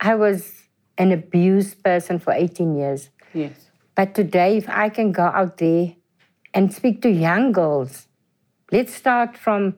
I 0.01 0.15
was 0.15 0.51
an 0.97 1.13
abused 1.13 1.81
person 1.81 2.19
for 2.19 2.33
18 2.33 2.75
years. 2.75 3.09
Yes. 3.33 3.69
But 3.95 4.13
today, 4.15 4.57
if 4.57 4.67
I 4.67 4.89
can 4.89 5.13
go 5.13 5.23
out 5.23 5.57
there 5.57 5.95
and 6.53 6.73
speak 6.73 7.01
to 7.03 7.09
young 7.09 7.51
girls, 7.51 8.06
let's 8.71 8.93
start 8.93 9.37
from 9.37 9.75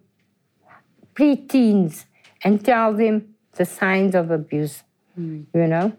preteens 1.16 2.06
and 2.44 2.64
tell 2.64 2.94
them 2.94 3.36
the 3.54 3.66
signs 3.66 4.16
of 4.16 4.32
abuse, 4.32 4.84
hmm. 5.16 5.42
you 5.54 5.68
know? 5.68 5.94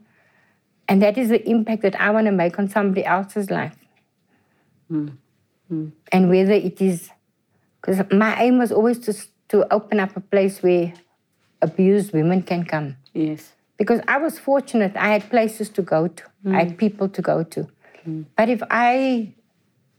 And 0.89 1.03
that 1.03 1.17
is 1.19 1.29
the 1.29 1.49
impact 1.49 1.83
that 1.83 2.01
I 2.01 2.11
want 2.11 2.27
to 2.27 2.33
make 2.33 2.59
on 2.59 2.69
somebody 2.69 3.05
else's 3.05 3.51
life. 3.51 3.77
Hmm. 4.89 5.09
Hmm. 5.69 5.89
And 6.11 6.29
whether 6.29 6.53
it 6.53 6.81
is, 6.81 7.11
because 7.81 8.05
my 8.11 8.43
aim 8.43 8.59
was 8.59 8.73
always 8.73 8.99
to, 9.01 9.15
to 9.49 9.73
open 9.73 10.01
up 10.01 10.17
a 10.17 10.21
place 10.21 10.63
where 10.63 10.93
abused 11.63 12.13
women 12.13 12.43
can 12.43 12.65
come 12.65 12.97
Yes. 13.13 13.53
because 13.77 14.01
I 14.09 14.19
was 14.19 14.39
fortunate. 14.39 14.97
I 14.97 15.09
had 15.09 15.29
places 15.31 15.69
to 15.71 15.83
go 15.83 16.09
to, 16.09 16.25
I 16.47 16.65
had 16.65 16.79
people 16.79 17.09
to 17.09 17.23
go 17.23 17.43
to. 17.45 17.69
But 18.37 18.49
if 18.49 18.63
I 18.71 19.35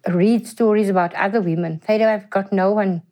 read 0.08 0.48
stories 0.48 0.90
about 0.90 1.14
other 1.14 1.42
women, 1.42 1.82
they 1.88 1.98
don't 1.98 2.08
have 2.08 2.30
got 2.30 2.52
no 2.52 2.72
one, 2.72 3.04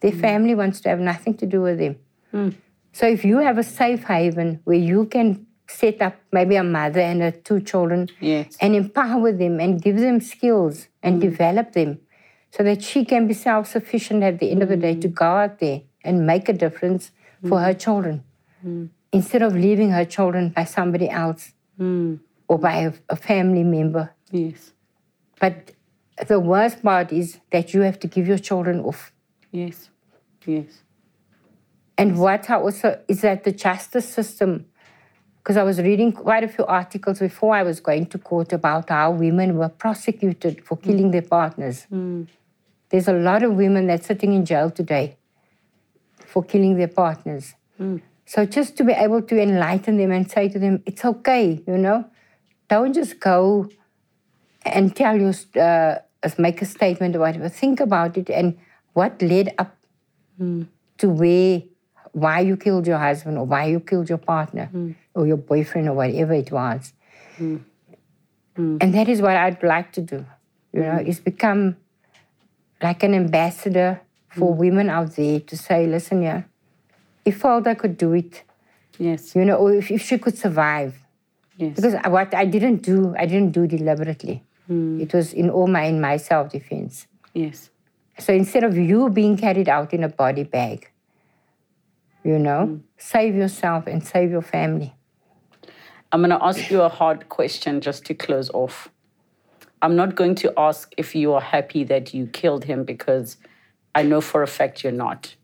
their 0.00 0.12
hmm. 0.12 0.20
family 0.20 0.54
wants 0.54 0.80
to 0.80 0.88
have 0.88 1.00
nothing 1.00 1.34
to 1.38 1.46
do 1.46 1.62
with 1.62 1.78
them. 1.78 1.96
Hmm. 2.30 2.50
So 2.92 3.06
if 3.06 3.24
you 3.24 3.38
have 3.38 3.58
a 3.58 3.62
safe 3.62 4.04
haven 4.04 4.60
where 4.64 4.76
you 4.76 5.06
can 5.06 5.46
set 5.68 6.00
up 6.00 6.14
maybe 6.32 6.56
a 6.56 6.62
mother 6.62 7.00
and 7.00 7.20
her 7.20 7.32
two 7.32 7.60
children 7.60 8.08
Yes. 8.20 8.56
and 8.60 8.74
empower 8.76 9.32
them 9.32 9.58
and 9.58 9.82
give 9.82 9.98
them 9.98 10.20
skills 10.20 10.88
and 11.02 11.16
hmm. 11.16 11.28
develop 11.28 11.72
them 11.72 12.00
so 12.50 12.62
that 12.62 12.82
she 12.82 13.04
can 13.04 13.26
be 13.26 13.34
self 13.34 13.66
sufficient 13.66 14.22
at 14.22 14.38
the 14.38 14.50
end 14.50 14.62
of 14.62 14.68
the 14.68 14.76
day 14.76 14.94
to 14.94 15.08
go 15.08 15.24
out 15.24 15.58
there 15.58 15.82
and 16.04 16.26
make 16.26 16.48
a 16.48 16.52
difference 16.52 17.10
for 17.46 17.60
her 17.60 17.74
children 17.74 18.24
instead 19.12 19.42
of 19.42 19.54
leaving 19.54 19.90
her 19.90 20.04
children 20.04 20.50
by 20.50 20.64
somebody 20.64 21.08
else 21.08 21.52
or 22.48 22.58
by 22.58 22.76
a, 22.76 22.92
a 23.08 23.16
family 23.16 23.62
member. 23.62 24.14
Yes. 24.30 24.72
But 25.40 25.72
the 26.26 26.40
worst 26.40 26.82
part 26.82 27.12
is 27.12 27.38
that 27.50 27.74
you 27.74 27.82
have 27.82 27.98
to 28.00 28.06
give 28.06 28.26
your 28.26 28.38
children 28.38 28.80
off. 28.80 29.12
Yes. 29.52 29.90
Yes. 30.46 30.82
And 31.98 32.18
what 32.18 32.48
I 32.50 32.56
also 32.56 33.00
is 33.08 33.22
that 33.22 33.44
the 33.44 33.52
justice 33.52 34.08
system, 34.08 34.66
because 35.38 35.56
I 35.56 35.62
was 35.62 35.80
reading 35.80 36.12
quite 36.12 36.44
a 36.44 36.48
few 36.48 36.66
articles 36.66 37.18
before 37.18 37.54
I 37.54 37.62
was 37.62 37.80
going 37.80 38.06
to 38.06 38.18
court 38.18 38.52
about 38.52 38.90
how 38.90 39.12
women 39.12 39.56
were 39.56 39.68
prosecuted 39.68 40.64
for 40.64 40.76
killing 40.76 41.10
their 41.10 41.22
partners. 41.22 41.84
Hmm. 41.84 41.96
Hmm. 41.96 42.22
There's 42.88 43.08
a 43.08 43.12
lot 43.12 43.42
of 43.42 43.54
women 43.54 43.86
that's 43.88 44.06
sitting 44.06 44.32
in 44.32 44.44
jail 44.44 44.70
today 44.70 45.16
for 46.26 46.42
killing 46.44 46.76
their 46.76 46.88
partners. 46.88 47.54
Hmm. 47.76 47.98
So 48.26 48.44
just 48.44 48.76
to 48.76 48.84
be 48.84 48.92
able 48.92 49.22
to 49.22 49.40
enlighten 49.40 49.96
them 49.96 50.10
and 50.10 50.30
say 50.30 50.48
to 50.48 50.58
them, 50.58 50.82
it's 50.84 51.04
okay, 51.04 51.62
you 51.66 51.78
know, 51.78 52.04
don't 52.68 52.92
just 52.92 53.20
go 53.20 53.68
and 54.64 54.94
tell 54.94 55.16
you, 55.16 55.32
uh, 55.60 55.98
make 56.38 56.62
a 56.62 56.64
statement 56.66 57.16
or 57.16 57.20
whatever. 57.20 57.48
Think 57.48 57.80
about 57.80 58.16
it 58.16 58.30
and 58.30 58.58
what 58.92 59.20
led 59.20 59.54
up 59.58 59.76
hmm. 60.38 60.62
to 60.98 61.08
where, 61.08 61.62
why 62.12 62.40
you 62.40 62.56
killed 62.56 62.86
your 62.86 62.98
husband 62.98 63.38
or 63.38 63.44
why 63.44 63.66
you 63.66 63.80
killed 63.80 64.08
your 64.08 64.18
partner 64.18 64.66
hmm. 64.66 64.92
or 65.14 65.26
your 65.26 65.36
boyfriend 65.36 65.88
or 65.88 65.94
whatever 65.94 66.34
it 66.34 66.50
was. 66.50 66.92
Hmm. 67.36 67.58
And 68.56 68.94
that 68.94 69.08
is 69.08 69.20
what 69.20 69.36
I'd 69.36 69.62
like 69.62 69.92
to 69.92 70.00
do, 70.00 70.24
you 70.72 70.80
know, 70.80 70.96
is 70.96 71.20
become 71.20 71.76
like 72.82 73.02
an 73.02 73.14
ambassador 73.14 74.00
for 74.30 74.54
women 74.54 74.88
out 74.88 75.14
there 75.16 75.40
to 75.40 75.56
say, 75.56 75.86
listen, 75.86 76.22
yeah, 76.22 76.42
if 77.24 77.40
Falda 77.42 77.74
could 77.74 77.98
do 77.98 78.14
it, 78.14 78.44
Yes. 78.98 79.34
you 79.34 79.44
know, 79.44 79.56
or 79.56 79.74
if, 79.74 79.90
if 79.90 80.02
she 80.02 80.16
could 80.18 80.38
survive. 80.38 80.94
Yes. 81.58 81.76
Because 81.76 81.94
what 82.06 82.34
I 82.34 82.44
didn't 82.44 82.82
do, 82.82 83.14
I 83.18 83.26
didn't 83.26 83.52
do 83.52 83.66
deliberately. 83.66 84.42
Hmm. 84.66 85.00
It 85.00 85.12
was 85.12 85.32
in 85.32 85.50
all 85.50 85.66
my 85.66 85.84
in 85.84 86.00
my 86.00 86.16
self 86.16 86.50
defense. 86.50 87.06
Yes. 87.34 87.70
So 88.18 88.32
instead 88.32 88.64
of 88.64 88.76
you 88.76 89.10
being 89.10 89.36
carried 89.36 89.68
out 89.68 89.92
in 89.92 90.02
a 90.02 90.08
body 90.08 90.44
bag, 90.44 90.90
you 92.24 92.38
know, 92.38 92.66
hmm. 92.66 92.76
save 92.96 93.34
yourself 93.34 93.86
and 93.86 94.04
save 94.04 94.30
your 94.30 94.42
family. 94.42 94.94
I'm 96.12 96.20
going 96.20 96.30
to 96.30 96.42
ask 96.42 96.70
you 96.70 96.82
a 96.82 96.88
hard 96.88 97.28
question 97.28 97.80
just 97.80 98.04
to 98.06 98.14
close 98.14 98.48
off. 98.50 98.88
I'm 99.82 99.96
not 99.96 100.14
going 100.14 100.34
to 100.36 100.52
ask 100.56 100.92
if 100.96 101.14
you 101.14 101.34
are 101.34 101.40
happy 101.40 101.84
that 101.84 102.14
you 102.14 102.26
killed 102.26 102.64
him 102.64 102.84
because 102.84 103.36
I 103.94 104.02
know 104.02 104.20
for 104.20 104.42
a 104.42 104.46
fact 104.46 104.82
you're 104.82 104.92
not. 104.92 105.34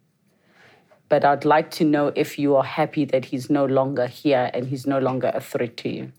But 1.09 1.25
I'd 1.25 1.45
like 1.45 1.71
to 1.73 1.85
know 1.85 2.13
if 2.17 2.39
you 2.39 2.57
are 2.57 2.65
happy 2.65 3.05
that 3.07 3.27
he's 3.27 3.51
no 3.51 3.67
longer 3.67 4.07
here 4.07 4.51
and 4.55 4.67
he's 4.67 4.87
no 4.87 4.99
longer 4.99 5.31
a 5.35 5.41
threat 5.41 5.77
to 5.79 5.89
you. 5.91 6.13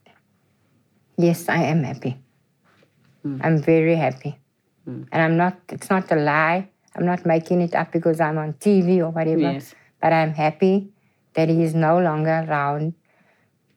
Yes, 1.17 1.49
I 1.49 1.63
am 1.63 1.83
happy. 1.83 2.22
Mm. 3.25 3.39
I'm 3.43 3.61
very 3.61 3.95
happy. 3.95 4.37
Mm. 4.87 5.07
And 5.11 5.21
I'm 5.21 5.37
not, 5.37 5.59
it's 5.69 5.89
not 5.89 6.11
a 6.11 6.15
lie. 6.15 6.69
I'm 6.95 7.05
not 7.05 7.25
making 7.25 7.61
it 7.61 7.73
up 7.73 7.91
because 7.91 8.19
I'm 8.19 8.37
on 8.37 8.53
TV 8.53 8.99
or 8.99 9.09
whatever. 9.09 9.53
Yes. 9.53 9.73
But 10.01 10.13
I'm 10.13 10.33
happy 10.33 10.91
that 11.33 11.49
he 11.49 11.63
is 11.63 11.73
no 11.73 11.99
longer 11.99 12.45
around 12.47 12.93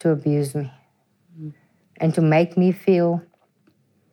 to 0.01 0.11
abuse 0.11 0.55
me 0.55 0.71
mm. 1.41 1.53
and 1.97 2.15
to 2.15 2.21
make 2.21 2.57
me 2.57 2.73
feel 2.73 3.23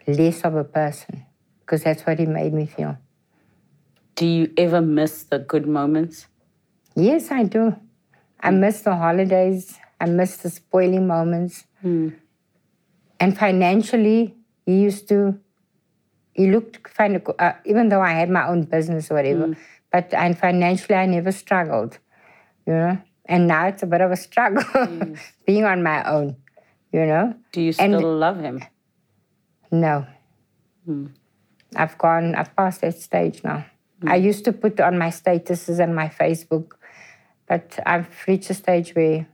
less 0.07 0.41
of 0.41 0.55
a 0.55 0.63
person 0.63 1.25
because 1.61 1.83
that's 1.83 2.03
what 2.03 2.19
he 2.19 2.25
made 2.25 2.53
me 2.53 2.65
feel. 2.65 2.97
Do 4.15 4.25
you 4.25 4.53
ever 4.57 4.81
miss 4.81 5.23
the 5.23 5.39
good 5.39 5.67
moments? 5.67 6.27
Yes, 6.95 7.31
I 7.31 7.43
do. 7.43 7.75
I 8.39 8.51
miss 8.51 8.81
the 8.81 8.95
holidays. 8.95 9.79
I 9.99 10.05
miss 10.05 10.37
the 10.37 10.49
spoiling 10.49 11.07
moments. 11.07 11.65
And 13.19 13.37
financially, 13.37 14.35
he 14.65 14.81
used 14.81 15.07
to, 15.09 15.39
he 16.33 16.51
looked 16.51 16.83
kind 16.83 17.15
of, 17.15 17.23
uh, 17.39 17.53
even 17.65 17.89
though 17.89 18.01
I 18.01 18.11
had 18.11 18.29
my 18.29 18.47
own 18.47 18.63
business 18.63 19.11
or 19.11 19.15
whatever, 19.15 19.47
mm. 19.47 19.57
but 19.91 20.13
and 20.13 20.37
financially, 20.37 20.95
I 20.95 21.05
never 21.05 21.31
struggled, 21.31 21.99
you 22.65 22.73
know. 22.73 22.97
And 23.25 23.47
now 23.47 23.67
it's 23.67 23.83
a 23.83 23.85
bit 23.85 24.01
of 24.01 24.11
a 24.11 24.15
struggle 24.27 24.63
mm. 24.63 25.17
being 25.45 25.65
on 25.65 25.83
my 25.83 26.03
own, 26.09 26.37
you 26.91 27.05
know. 27.05 27.35
Do 27.51 27.61
you 27.61 27.73
And- 27.79 27.95
still 27.95 28.15
love 28.15 28.39
him? 28.39 28.63
No. 29.71 30.05
Mm. 30.87 31.11
I've 31.75 31.97
gone, 31.97 32.35
I've 32.35 32.55
passed 32.55 32.81
that 32.81 32.99
stage 32.99 33.43
now. 33.43 33.65
I 34.05 34.17
used 34.17 34.43
to 34.45 34.51
put 34.51 34.81
on 34.81 34.97
my 34.97 35.07
statuses 35.07 35.79
and 35.79 35.95
my 35.95 36.09
Facebook, 36.09 36.73
but 37.47 37.79
I've 37.85 38.09
reached 38.27 38.49
a 38.49 38.53
stage 38.53 38.93
where 38.95 39.25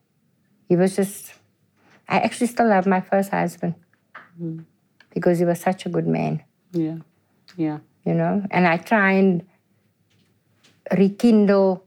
he 0.68 0.76
was 0.76 0.96
just, 0.96 1.34
I 2.08 2.20
actually 2.20 2.48
still 2.48 2.70
love 2.70 2.86
my 2.86 3.02
first 3.02 3.32
husband 3.32 3.74
because 5.13 5.39
he 5.39 5.45
was 5.45 5.60
such 5.60 5.86
a 5.86 5.89
good 5.89 6.08
man, 6.08 6.43
Yeah. 6.72 6.98
Yeah. 7.58 7.80
you 8.06 8.13
know? 8.13 8.43
And 8.52 8.67
I 8.67 8.78
try 8.78 9.13
and 9.13 9.45
rekindle 10.98 11.84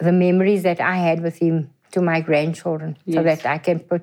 the 0.00 0.12
memories 0.12 0.62
that 0.64 0.80
I 0.80 0.96
had 0.96 1.22
with 1.22 1.36
him 1.38 1.70
to 1.92 2.00
my 2.02 2.20
grandchildren 2.20 2.96
so 3.10 3.22
that 3.22 3.46
I 3.46 3.58
can 3.58 3.78
put, 3.80 4.02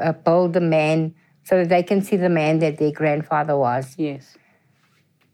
uh, 0.00 0.12
build 0.12 0.52
the 0.52 0.60
man 0.60 1.14
so 1.44 1.58
that 1.58 1.68
they 1.68 1.82
can 1.82 2.02
see 2.02 2.16
the 2.16 2.28
man 2.28 2.58
that 2.58 2.78
their 2.78 2.92
grandfather 2.92 3.56
was. 3.56 3.94
Yes. 3.96 4.36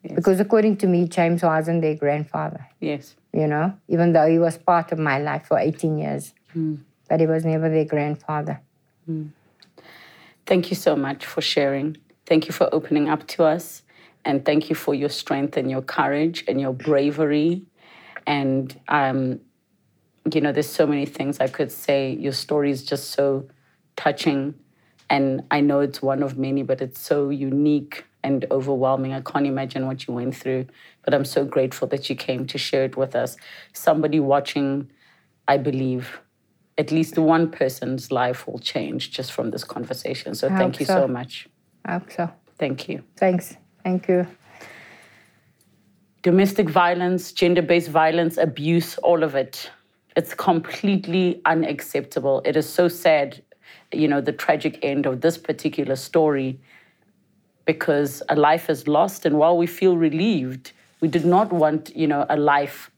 Yes. 0.02 0.14
Because 0.14 0.40
according 0.40 0.76
to 0.78 0.86
me, 0.86 1.08
James 1.08 1.42
wasn't 1.42 1.80
their 1.80 1.94
grandfather, 1.94 2.66
Yes. 2.80 3.14
you 3.32 3.46
know, 3.46 3.72
even 3.88 4.12
though 4.12 4.28
he 4.28 4.38
was 4.38 4.58
part 4.58 4.92
of 4.92 4.98
my 4.98 5.18
life 5.18 5.46
for 5.46 5.58
18 5.58 5.98
years. 5.98 6.34
But 7.08 7.20
he 7.20 7.26
was 7.26 7.44
never 7.44 7.68
their 7.68 7.84
grandfather. 7.84 8.60
Thank 10.46 10.70
you 10.70 10.76
so 10.76 10.96
much 10.96 11.24
for 11.24 11.40
sharing. 11.40 11.96
Thank 12.26 12.46
you 12.46 12.52
for 12.52 12.72
opening 12.72 13.08
up 13.08 13.26
to 13.28 13.44
us. 13.44 13.82
And 14.24 14.44
thank 14.44 14.68
you 14.70 14.76
for 14.76 14.94
your 14.94 15.08
strength 15.08 15.56
and 15.56 15.70
your 15.70 15.82
courage 15.82 16.44
and 16.46 16.60
your 16.60 16.72
bravery. 16.72 17.62
And, 18.26 18.78
um, 18.88 19.40
you 20.32 20.40
know, 20.40 20.52
there's 20.52 20.68
so 20.68 20.86
many 20.86 21.06
things 21.06 21.40
I 21.40 21.48
could 21.48 21.72
say. 21.72 22.12
Your 22.12 22.32
story 22.32 22.70
is 22.70 22.84
just 22.84 23.10
so 23.10 23.48
touching. 23.96 24.54
And 25.10 25.42
I 25.50 25.60
know 25.60 25.80
it's 25.80 26.00
one 26.00 26.22
of 26.22 26.38
many, 26.38 26.62
but 26.62 26.80
it's 26.80 27.00
so 27.00 27.30
unique 27.30 28.04
and 28.22 28.46
overwhelming. 28.50 29.12
I 29.12 29.20
can't 29.20 29.46
imagine 29.46 29.86
what 29.86 30.06
you 30.06 30.14
went 30.14 30.36
through. 30.36 30.66
But 31.04 31.14
I'm 31.14 31.24
so 31.24 31.44
grateful 31.44 31.88
that 31.88 32.08
you 32.08 32.14
came 32.14 32.46
to 32.46 32.58
share 32.58 32.84
it 32.84 32.96
with 32.96 33.16
us. 33.16 33.36
Somebody 33.72 34.20
watching, 34.20 34.88
I 35.48 35.56
believe, 35.56 36.20
at 36.78 36.92
least 36.92 37.18
one 37.18 37.50
person's 37.50 38.12
life 38.12 38.46
will 38.46 38.60
change 38.60 39.10
just 39.10 39.32
from 39.32 39.50
this 39.50 39.64
conversation. 39.64 40.34
So 40.36 40.46
I 40.48 40.56
thank 40.56 40.78
you 40.78 40.86
so. 40.86 41.00
so 41.00 41.08
much. 41.08 41.48
I 41.84 41.92
hope 41.94 42.10
so. 42.12 42.30
Thank 42.58 42.88
you. 42.88 43.02
Thanks. 43.16 43.56
Thank 43.84 44.08
you. 44.08 44.26
domestic 46.22 46.68
violence, 46.70 47.32
gender 47.32 47.62
based 47.62 47.88
violence, 47.88 48.36
abuse, 48.38 48.96
all 48.98 49.22
of 49.22 49.34
it. 49.34 49.70
It's 50.16 50.34
completely 50.34 51.40
unacceptable. 51.44 52.42
It 52.44 52.56
is 52.56 52.68
so 52.68 52.88
sad, 52.88 53.42
you 53.92 54.08
know, 54.08 54.20
the 54.20 54.32
tragic 54.32 54.78
end 54.82 55.06
of 55.06 55.20
this 55.20 55.38
particular 55.38 55.96
story 55.96 56.60
because 57.64 58.22
a 58.28 58.36
life 58.36 58.68
is 58.70 58.86
lost. 58.86 59.26
And 59.26 59.38
while 59.38 59.56
we 59.56 59.66
feel 59.66 59.96
relieved, 59.96 60.72
we 61.00 61.08
did 61.08 61.24
not 61.24 61.52
want, 61.52 61.94
you 61.96 62.06
know, 62.06 62.26
a 62.28 62.36
life 62.36 62.90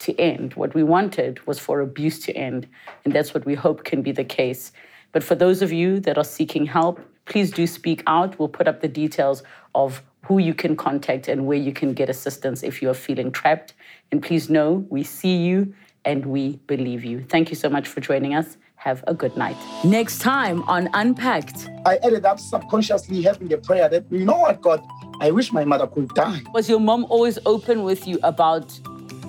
to 0.00 0.18
end. 0.18 0.54
What 0.54 0.74
we 0.74 0.82
wanted 0.82 1.46
was 1.46 1.58
for 1.58 1.80
abuse 1.80 2.18
to 2.20 2.32
end. 2.36 2.66
And 3.04 3.14
that's 3.14 3.32
what 3.32 3.46
we 3.46 3.54
hope 3.54 3.84
can 3.84 4.02
be 4.02 4.12
the 4.12 4.24
case. 4.24 4.72
But 5.12 5.24
for 5.24 5.34
those 5.34 5.62
of 5.62 5.72
you 5.72 6.00
that 6.00 6.18
are 6.18 6.24
seeking 6.24 6.66
help, 6.66 7.00
please 7.26 7.50
do 7.50 7.66
speak 7.66 8.02
out. 8.06 8.38
We'll 8.38 8.48
put 8.48 8.66
up 8.66 8.80
the 8.80 8.88
details 8.88 9.42
of 9.74 10.02
who 10.24 10.38
you 10.38 10.54
can 10.54 10.76
contact 10.76 11.28
and 11.28 11.46
where 11.46 11.58
you 11.58 11.72
can 11.72 11.92
get 11.92 12.08
assistance 12.08 12.62
if 12.62 12.82
you 12.82 12.90
are 12.90 12.94
feeling 12.94 13.30
trapped. 13.30 13.74
And 14.10 14.22
please 14.22 14.48
know 14.50 14.86
we 14.88 15.04
see 15.04 15.36
you 15.36 15.74
and 16.04 16.26
we 16.26 16.56
believe 16.66 17.04
you. 17.04 17.24
Thank 17.28 17.50
you 17.50 17.56
so 17.56 17.68
much 17.68 17.86
for 17.86 18.00
joining 18.00 18.34
us. 18.34 18.56
Have 18.76 19.02
a 19.06 19.14
good 19.14 19.36
night. 19.36 19.56
Next 19.84 20.20
time 20.20 20.62
on 20.64 20.88
Unpacked. 20.94 21.68
I 21.84 21.96
ended 22.02 22.24
up 22.24 22.38
subconsciously 22.38 23.22
having 23.22 23.52
a 23.52 23.58
prayer 23.58 23.88
that, 23.88 24.04
you 24.10 24.24
know 24.24 24.38
what, 24.38 24.60
God, 24.60 24.80
I 25.20 25.30
wish 25.30 25.52
my 25.52 25.64
mother 25.64 25.86
could 25.86 26.08
die. 26.10 26.42
Was 26.52 26.68
your 26.68 26.78
mom 26.80 27.06
always 27.08 27.38
open 27.46 27.82
with 27.82 28.06
you 28.06 28.18
about 28.22 28.78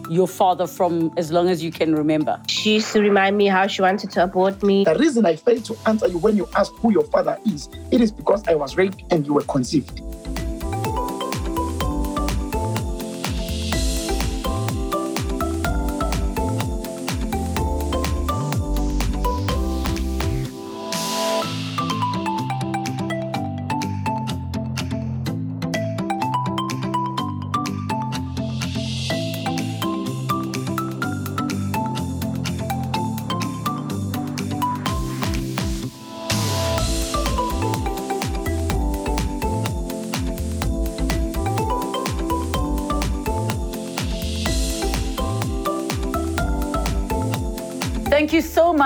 your 0.10 0.28
father 0.28 0.68
from 0.68 1.12
as 1.18 1.32
long 1.32 1.50
as 1.50 1.64
you 1.64 1.72
can 1.72 1.96
remember? 1.96 2.40
She 2.48 2.76
used 2.76 2.92
to 2.94 3.02
remind 3.02 3.38
me 3.38 3.48
how 3.48 3.68
she 3.68 3.82
wanted 3.82 4.12
to 4.12 4.24
abort 4.24 4.64
me. 4.64 4.84
The 4.84 4.96
reason 4.96 5.26
I 5.26 5.36
failed 5.36 5.66
to 5.66 5.78
answer 5.86 6.08
you 6.08 6.18
when 6.18 6.38
you 6.38 6.48
asked 6.56 6.74
who 6.78 6.92
your 6.92 7.06
father 7.06 7.38
is, 7.46 7.70
it 7.92 8.02
is 8.02 8.12
because 8.12 8.48
I 8.48 8.56
was 8.56 8.78
raped 8.78 9.04
and 9.12 9.26
you 9.26 9.34
were 9.34 9.44
conceived. 9.44 10.02